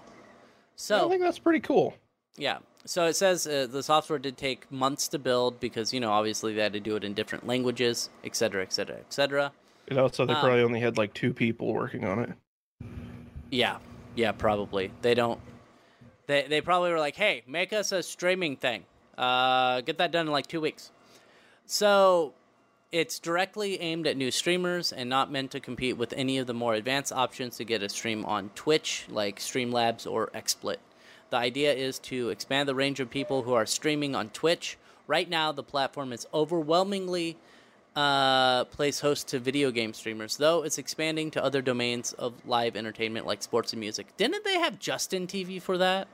[0.77, 1.95] So I think that's pretty cool.
[2.37, 2.59] Yeah.
[2.85, 6.55] So it says uh, the software did take months to build because, you know, obviously
[6.55, 9.53] they had to do it in different languages, et cetera, et cetera, et cetera.
[9.91, 12.31] You know, so they Um, probably only had like two people working on it.
[13.51, 13.79] Yeah.
[14.15, 14.93] Yeah, probably.
[15.03, 15.41] They don't.
[16.27, 18.85] They, they probably were like, hey, make us a streaming thing.
[19.17, 20.91] Uh, get that done in like two weeks.
[21.67, 22.35] So
[22.93, 26.55] it's directly aimed at new streamers and not meant to compete with any of the
[26.55, 30.77] more advanced options to get a stream on Twitch, like Streamlabs or XSplit.
[31.31, 34.79] The idea is to expand the range of people who are streaming on Twitch.
[35.09, 37.37] Right now, the platform is overwhelmingly
[37.97, 42.77] uh, place host to video game streamers, though it's expanding to other domains of live
[42.77, 44.17] entertainment like sports and music.
[44.17, 46.07] Didn't they have Justin TV for that?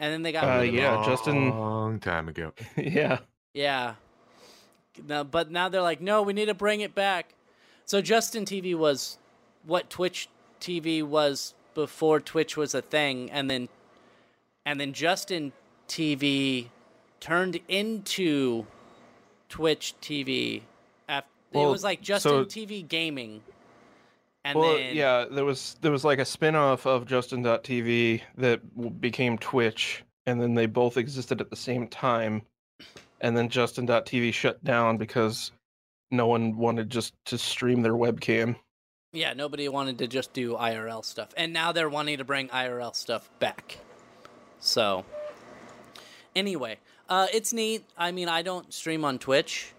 [0.00, 0.78] And then they got Uh, rid of it.
[0.78, 2.52] yeah, Justin- Long time ago.
[2.76, 3.18] yeah.
[3.52, 3.94] Yeah.
[5.06, 7.34] Now, but now they're like, no, we need to bring it back.
[7.84, 9.18] So Justin TV was
[9.64, 10.28] what Twitch
[10.60, 13.68] TV was before Twitch was a thing, and then
[14.66, 15.52] and then Justin
[15.88, 16.66] TV
[17.20, 18.66] turned into
[19.48, 20.62] Twitch TV.
[21.08, 23.42] After, it was like Justin so- TV Gaming.
[24.48, 29.36] And well, then yeah, there was there was like a spin-off of Justin.tv that became
[29.36, 32.40] Twitch, and then they both existed at the same time.
[33.20, 35.52] And then Justin.tv shut down because
[36.10, 38.56] no one wanted just to stream their webcam.
[39.12, 41.28] Yeah, nobody wanted to just do IRL stuff.
[41.36, 43.76] And now they're wanting to bring IRL stuff back.
[44.60, 45.04] So,
[46.34, 46.78] anyway,
[47.10, 47.84] uh, it's neat.
[47.98, 49.74] I mean, I don't stream on Twitch,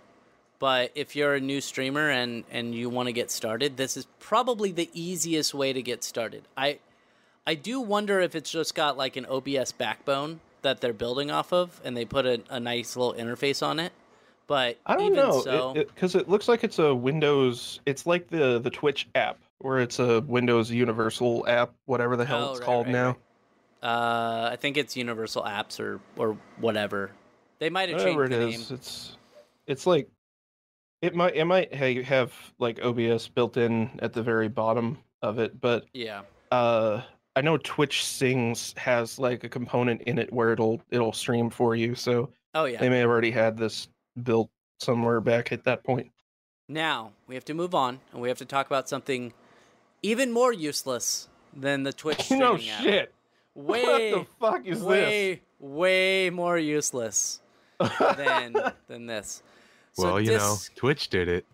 [0.59, 4.05] but if you're a new streamer and, and you want to get started, this is
[4.19, 6.43] probably the easiest way to get started.
[6.57, 6.79] I
[7.47, 11.51] I do wonder if it's just got like an OBS backbone that they're building off
[11.53, 13.91] of and they put a, a nice little interface on it.
[14.47, 17.79] But I don't even know so, because it, looks like it's a Windows.
[17.85, 22.49] It's like the the Twitch app, where it's a Windows Universal app, whatever the hell
[22.49, 23.17] Oh, it's right, called right, now.
[23.83, 23.89] right.
[23.89, 27.11] uh, I think it's Universal Apps or or whatever.
[27.59, 28.77] They might have Whatever changed it the is, name.
[28.77, 29.17] it's
[29.67, 30.09] it's like
[31.01, 35.59] it might it might have like OBS built in at the very bottom of it,
[35.59, 36.21] but Yeah.
[36.51, 37.01] uh
[37.35, 41.75] I know Twitch Sings has like a component in it where it'll it'll stream for
[41.75, 42.79] you, so Oh yeah.
[42.79, 43.87] they may have already had this
[44.23, 46.11] built somewhere back at that point.
[46.67, 49.33] Now we have to move on, and we have to talk about something
[50.01, 52.59] even more useless than the Twitch no app.
[52.59, 53.13] shit.
[53.55, 54.85] Way, what the fuck is this?
[54.87, 57.41] way, way more useless
[58.17, 58.55] than
[58.87, 59.43] than this.
[59.93, 61.45] So well, you know, Twitch did it.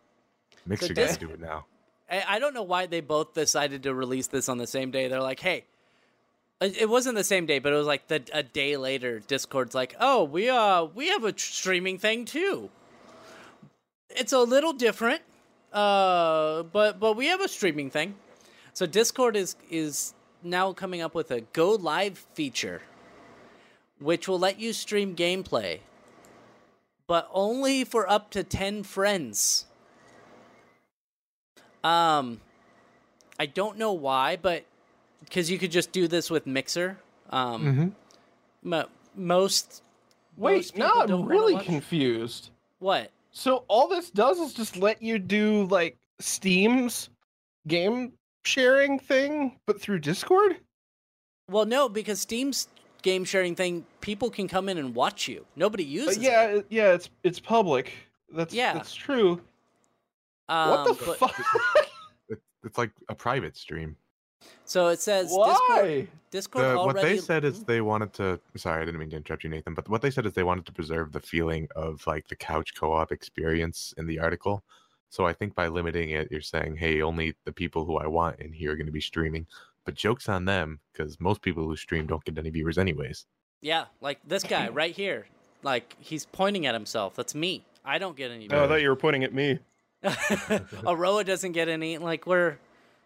[0.65, 1.65] Mixer can do it now.
[2.09, 5.07] I I don't know why they both decided to release this on the same day.
[5.07, 5.65] They're like, hey,
[6.61, 9.19] it it wasn't the same day, but it was like the a day later.
[9.19, 12.69] Discord's like, oh, we uh we have a tr- streaming thing too.
[14.09, 15.21] It's a little different,
[15.73, 18.15] uh, but but we have a streaming thing.
[18.73, 20.13] So Discord is is
[20.43, 22.81] now coming up with a go live feature,
[23.99, 25.79] which will let you stream gameplay,
[27.07, 29.65] but only for up to ten friends.
[31.83, 32.41] Um,
[33.39, 34.65] I don't know why, but
[35.23, 36.97] because you could just do this with Mixer.
[37.29, 37.87] Um, Mm-hmm.
[38.69, 39.83] mo- most.
[40.37, 42.49] Wait, most no, I'm really confused.
[42.79, 43.11] What?
[43.31, 47.09] So all this does is just let you do like Steam's
[47.67, 50.57] game sharing thing, but through Discord?
[51.49, 52.67] Well, no, because Steam's
[53.05, 55.45] game sharing thing, people can come in and watch you.
[55.55, 56.57] Nobody Uh, uses yeah, it.
[56.57, 57.93] it- yeah, it's it's public.
[58.33, 58.73] That's Yeah.
[58.73, 59.39] that's true.
[60.49, 61.89] Um, what the but- fuck?
[62.63, 63.95] It's like a private stream.
[64.65, 66.07] So it says Why?
[66.31, 66.97] Discord The, already.
[66.97, 67.65] what they said is Mhm.
[67.67, 68.39] they wanted to.
[68.57, 69.75] Sorry, I didn't mean to interrupt you, Nathan.
[69.75, 72.73] But what they said is they wanted to preserve the feeling of like the couch
[72.73, 74.63] co-op experience in the article.
[75.09, 78.39] So I think by limiting it, you're saying, hey, only the people who I want
[78.39, 79.45] in here are going to be streaming.
[79.85, 83.25] But jokes on them, because most people who stream don't get any viewers anyways.
[83.61, 85.27] Yeah, like this guy right here.
[85.63, 87.15] Like he's pointing at himself.
[87.15, 87.63] That's me.
[87.83, 88.49] I don't get any.
[88.51, 89.59] Oh, I thought you were pointing at me.
[90.87, 91.97] Aroa doesn't get any.
[91.97, 92.57] Like we're,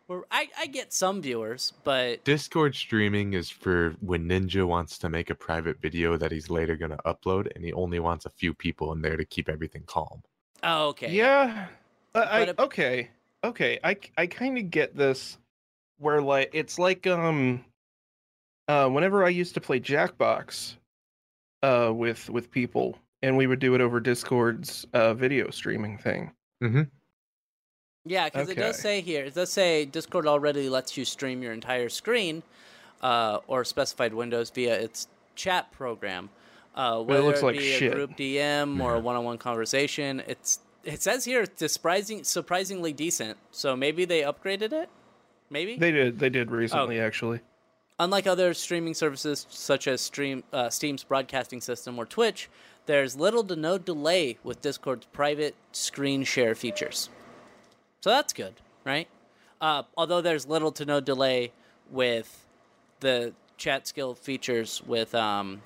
[0.07, 0.23] we're.
[0.31, 5.29] I I get some viewers, but Discord streaming is for when Ninja wants to make
[5.29, 8.53] a private video that he's later going to upload, and he only wants a few
[8.53, 10.23] people in there to keep everything calm.
[10.63, 11.11] oh, okay.
[11.11, 11.67] Yeah.
[12.15, 13.09] Uh, I, okay.
[13.43, 13.79] Okay.
[13.83, 15.37] I I kind of get this
[15.99, 17.63] where like it's like um
[18.67, 20.75] uh whenever I used to play Jackbox
[21.63, 26.31] uh with with people and we would do it over Discord's uh video streaming thing.
[26.63, 26.83] Mm-hmm.
[28.05, 31.53] Yeah, because it does say here, it does say Discord already lets you stream your
[31.53, 32.41] entire screen
[33.01, 36.29] uh, or specified windows via its chat program.
[36.75, 37.91] Uh, But it whether looks it like be shit.
[37.91, 43.37] a group DM or a one-on-one conversation, it's it says here it's surprising, surprisingly decent.
[43.51, 44.89] So maybe they upgraded it.
[45.49, 47.41] Maybe They did they did recently actually.
[47.99, 52.49] Unlike other streaming services such as Stream, uh, Steam's broadcasting system or Twitch,
[52.85, 57.09] there's little to no delay with Discord's private screen share features.
[57.99, 58.53] So that's good,
[58.85, 59.09] right?
[59.59, 61.51] Uh, although there's little to no delay
[61.91, 62.47] with
[63.01, 65.61] the chat skill features with um,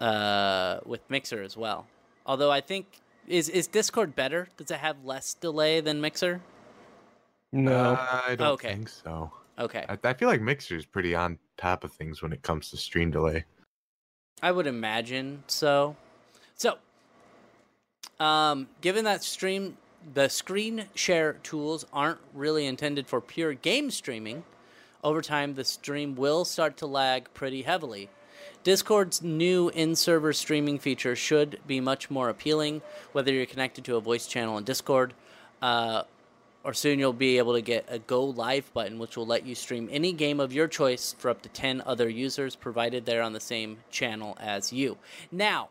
[0.00, 1.86] uh, with Mixer as well.
[2.24, 4.48] Although I think is is Discord better?
[4.56, 6.40] Does it have less delay than Mixer?
[7.52, 7.96] No.
[7.98, 8.68] I don't Okay.
[8.74, 9.32] think so.
[9.58, 9.84] Okay.
[9.88, 12.76] I, I feel like Mixer is pretty on top of things when it comes to
[12.76, 13.44] stream delay.
[14.42, 15.96] I would imagine so.
[16.54, 16.78] So,
[18.18, 19.76] um, given that stream,
[20.14, 24.44] the screen share tools aren't really intended for pure game streaming,
[25.04, 28.08] over time the stream will start to lag pretty heavily.
[28.62, 32.82] Discord's new in server streaming feature should be much more appealing,
[33.12, 35.14] whether you're connected to a voice channel in Discord.
[35.62, 36.02] Uh,
[36.64, 39.54] or soon you'll be able to get a go live button which will let you
[39.54, 43.32] stream any game of your choice for up to 10 other users provided they're on
[43.32, 44.98] the same channel as you.
[45.32, 45.70] Now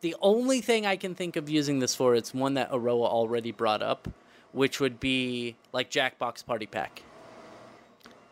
[0.00, 3.52] the only thing i can think of using this for is one that aroa already
[3.52, 4.08] brought up
[4.52, 7.02] which would be like jackbox party pack.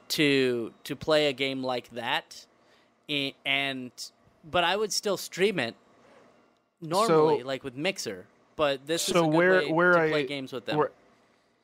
[0.08, 2.46] To to play a game like that
[3.08, 3.90] and
[4.50, 5.76] but i would still stream it
[6.80, 8.26] normally So- like with mixer
[8.56, 10.76] but this is So a good where- way where to I- play games with them.
[10.78, 10.90] Where,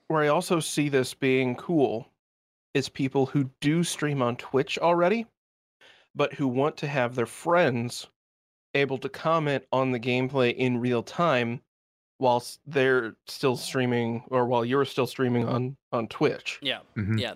[0.08, 2.08] where I also see this being cool
[2.74, 5.26] is people who do stream on Twitch already,
[6.14, 8.06] but who want to have their friends
[8.74, 11.60] able to comment on the gameplay in real time
[12.18, 16.58] whilst they're still streaming or while you're still streaming on on Twitch.
[16.62, 17.18] yeah Mhm.
[17.20, 17.34] Yeah,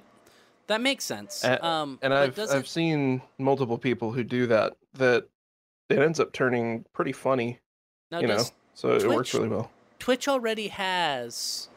[0.66, 1.44] that makes sense.
[1.44, 5.26] A- um, And I've does I've seen multiple people who do that that
[5.88, 7.58] it ends up turning pretty funny,
[8.10, 8.36] now you know.
[8.36, 9.70] does so it works really well.
[9.98, 11.68] Twitch already has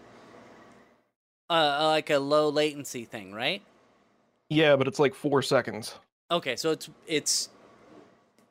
[1.49, 3.61] uh, like a low latency thing, right?
[4.49, 5.95] Yeah, but it's like four seconds.
[6.31, 7.49] Okay, so it's it's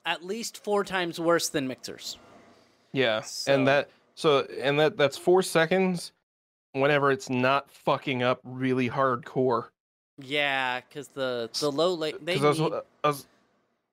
[0.04, 2.18] at least four times worse than mixers.
[2.92, 6.12] Yeah, So- and that so and that that's four seconds.
[6.72, 9.66] Whenever it's not fucking up really hardcore.
[10.18, 12.72] Yeah, because the the low late they Because I need,
[13.04, 13.26] I was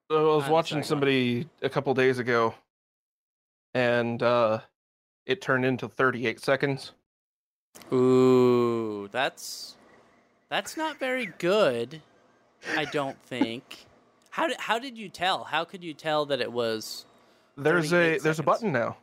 [0.09, 2.53] I was I'm watching sorry, somebody a couple days ago,
[3.73, 4.59] and uh,
[5.25, 6.93] it turned into 38 seconds.
[7.91, 9.75] Ooh, that's
[10.49, 12.01] that's not very good.
[12.77, 13.85] I don't think.
[14.29, 15.43] How did how did you tell?
[15.43, 17.05] How could you tell that it was?
[17.57, 18.97] There's a there's a button now.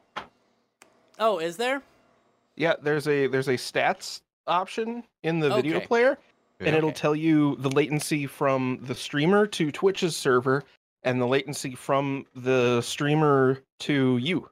[1.18, 1.82] Oh, is there?
[2.56, 5.86] Yeah, there's a there's a stats option in the video Okay.
[5.86, 6.18] player,
[6.60, 6.76] and Yeah.
[6.76, 7.00] it'll Okay.
[7.00, 10.62] tell you the latency from the streamer to Twitch's server,
[11.02, 14.48] and the latency from the streamer to you.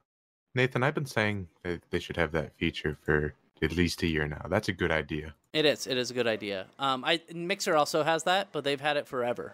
[0.55, 3.33] Nathan, I've been saying that they should have that feature for
[3.65, 4.45] at least a year now.
[4.49, 5.33] That's a good idea.
[5.53, 5.87] It is.
[5.87, 6.67] It is a good idea.
[6.79, 9.53] Um, I Mixer also has that, but they've had it forever.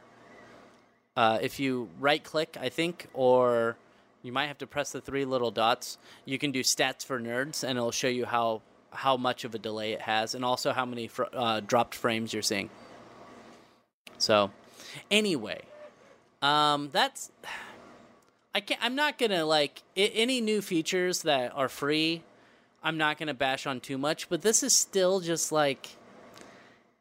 [1.16, 3.76] Uh, if you right click, I think, or
[4.24, 5.98] you might have to press the three little dots.
[6.26, 9.60] You can do stats for nerds, and it'll show you how how much of a
[9.60, 12.70] delay it has, and also how many fr- uh, dropped frames you're seeing.
[14.18, 14.52] So,
[15.10, 15.62] anyway,
[16.42, 17.32] um, that's.
[18.54, 18.84] I can't.
[18.84, 22.24] I'm not gonna like I- any new features that are free.
[22.84, 25.90] I'm not gonna bash on too much, but this is still just like,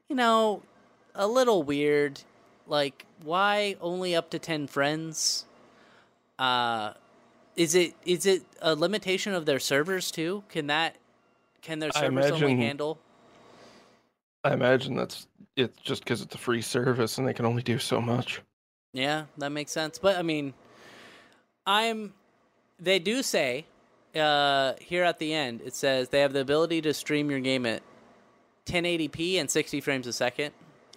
[0.08, 0.62] you know,
[1.14, 2.20] a little weird.
[2.66, 5.44] Like, why only up to ten friends?
[6.38, 6.92] Uh,
[7.56, 10.44] is it is it a limitation of their servers too?
[10.48, 10.96] Can that
[11.62, 12.98] can their servers only imagine- handle?
[14.42, 15.26] I imagine that's
[15.56, 18.40] it's just because it's a free service and they can only do so much.
[18.92, 19.98] Yeah, that makes sense.
[19.98, 20.54] But I mean,
[21.66, 22.14] I'm.
[22.78, 23.66] They do say
[24.16, 27.64] uh, here at the end it says they have the ability to stream your game
[27.66, 27.82] at
[28.66, 30.52] 1080p and 60 frames a second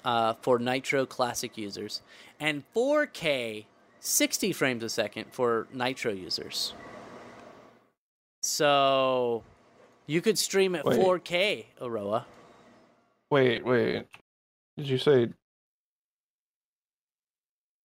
[0.05, 2.01] uh, for Nitro Classic users,
[2.39, 3.65] and 4K
[3.99, 6.73] 60 frames a second for Nitro users.
[8.41, 9.43] So
[10.05, 10.99] you could stream at Wait.
[10.99, 12.25] 4K, Aroa.
[13.31, 14.05] Wait, wait.
[14.75, 15.29] Did you say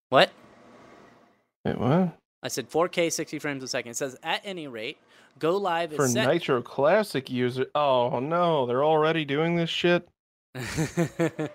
[0.08, 0.30] What?
[1.64, 2.18] wait, what?
[2.42, 3.92] I said 4K 60 frames a second.
[3.92, 4.98] It says at any rate,
[5.38, 6.28] go live For is set.
[6.28, 10.08] Nitro Classic user Oh no, they're already doing this shit.
[10.54, 11.50] They're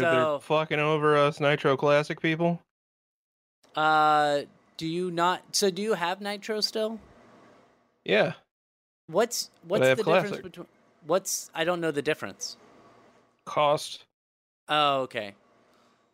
[0.00, 2.60] they're fucking over us Nitro Classic people.
[3.76, 4.40] uh,
[4.76, 5.42] do you not?
[5.52, 7.00] So do you have Nitro still?
[8.04, 8.34] Yeah.
[9.08, 10.66] What's what's the have difference between?
[11.06, 12.56] What's I don't know the difference.
[13.44, 14.04] Cost.
[14.68, 15.34] Oh, okay.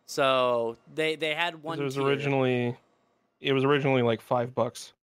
[0.07, 1.79] So they they had one.
[1.79, 2.77] It was tier, originally
[3.45, 4.93] it was originally like five bucks.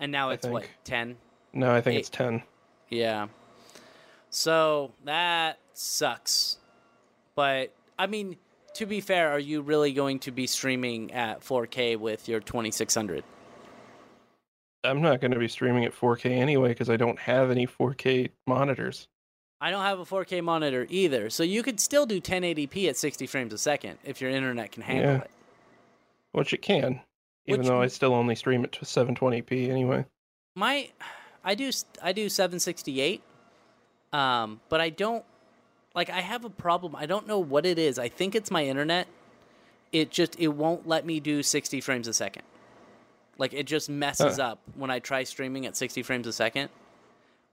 [0.00, 1.16] and now it's what ten.
[1.52, 2.00] No, I think Eight.
[2.00, 2.42] it's ten.
[2.90, 3.28] Yeah.
[4.30, 6.58] So that sucks.
[7.36, 8.36] But I mean,
[8.74, 13.22] to be fair, are you really going to be streaming at 4K with your 2600?
[14.82, 18.30] I'm not going to be streaming at 4K anyway because I don't have any 4K
[18.46, 19.06] monitors.
[19.60, 23.26] I don't have a 4K monitor either, so you could still do 1080p at 60
[23.26, 25.18] frames a second if your internet can handle Yeah.
[25.22, 25.30] it.
[26.32, 27.00] Which it can,
[27.46, 30.04] even Which though I still only stream it to 720p anyway.
[30.56, 30.90] My,
[31.42, 31.70] I do
[32.02, 33.22] I do 768,
[34.12, 35.24] um, but I don't
[35.94, 36.96] like I have a problem.
[36.96, 37.98] I don't know what it is.
[37.98, 39.08] I think it's my internet.
[39.92, 42.42] It just it won't let me do 60 frames a second.
[43.36, 44.44] Like it just messes Huh.
[44.44, 46.70] up when I try streaming at 60 frames a second,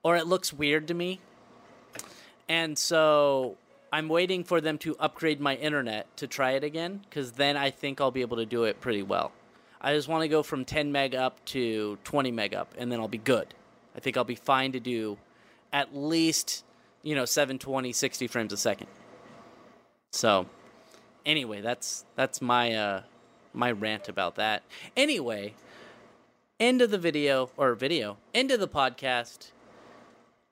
[0.04, 1.20] or it looks weird to me.
[2.48, 3.58] And so
[3.92, 7.72] I'm waiting for them to upgrade my internet to try it again, because then I
[7.72, 9.32] think I'll be able to do it pretty well.
[9.82, 13.00] I just want to go from 10 meg up to 20 meg up, and then
[13.00, 13.54] I'll be good.
[13.96, 15.18] I think I'll be fine to do
[15.74, 16.64] at least,
[17.02, 18.88] you know, 720, 60 frames a second.
[20.12, 20.46] So,
[21.26, 23.04] anyway, that's that's my uh
[23.54, 24.64] my rant about that.
[24.96, 25.56] Anyway,
[26.60, 29.52] end of the video or video, end of the podcast.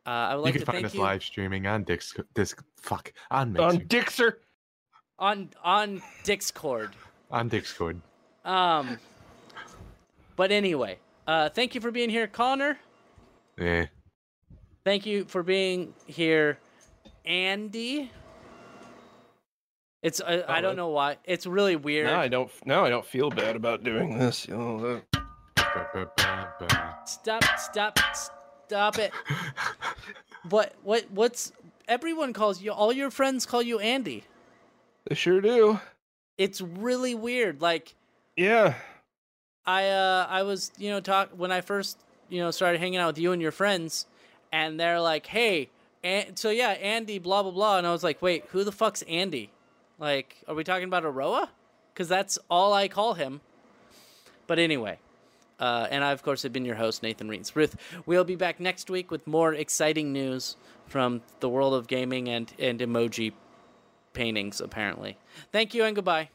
[0.06, 2.16] Uh, I would like you to can find thank us you live streaming on Dix.
[2.34, 4.40] Disc, fuck on Mixer, On on, Dixer!
[5.20, 6.96] on on Discord.
[7.30, 8.02] On Discord.
[8.44, 8.98] Um,
[10.40, 12.80] but anyway, uh, thank you for being here, Connor.
[13.60, 13.88] Yeah.
[14.86, 16.60] Thank you for being here,
[17.26, 18.10] Andy.
[20.02, 21.18] It's uh, I don't know why.
[21.26, 22.06] It's really weird.
[22.06, 22.50] Now I don't.
[22.66, 24.48] Now I don't feel bad about doing this.
[24.48, 25.02] You know,
[27.04, 27.44] Stop!
[27.58, 28.00] Stop!
[28.66, 29.12] Stop it!
[30.50, 30.74] What?
[30.84, 31.06] What?
[31.12, 31.52] What's?
[31.90, 32.72] Everyone calls you.
[32.72, 34.24] All your friends call you Andy.
[35.10, 35.82] they sure do.
[36.38, 37.62] It's really weird.
[37.62, 37.94] Like
[38.38, 38.76] Yeah.
[39.70, 41.98] I uh I was you know talk when I first
[42.30, 44.06] you know, started hanging out with you and your friends,
[44.52, 45.70] and they're like, "Hey,
[46.04, 49.02] and so yeah, Andy, blah blah blah," and I was like, "Wait, who the fuck's
[49.04, 49.52] Andy?
[49.98, 51.50] Like, are we talking about Aroa?
[51.94, 53.42] Because that's all I call him."
[54.48, 55.00] But anyway,
[55.60, 57.56] uh, and I, of course, have been your host, Nathan Reeds.
[57.56, 60.56] Ruth, we'll be back next week with more exciting news
[60.88, 63.34] from the world of gaming and, and emoji
[64.14, 65.18] paintings, apparently.
[65.52, 66.30] Thank you and goodbye.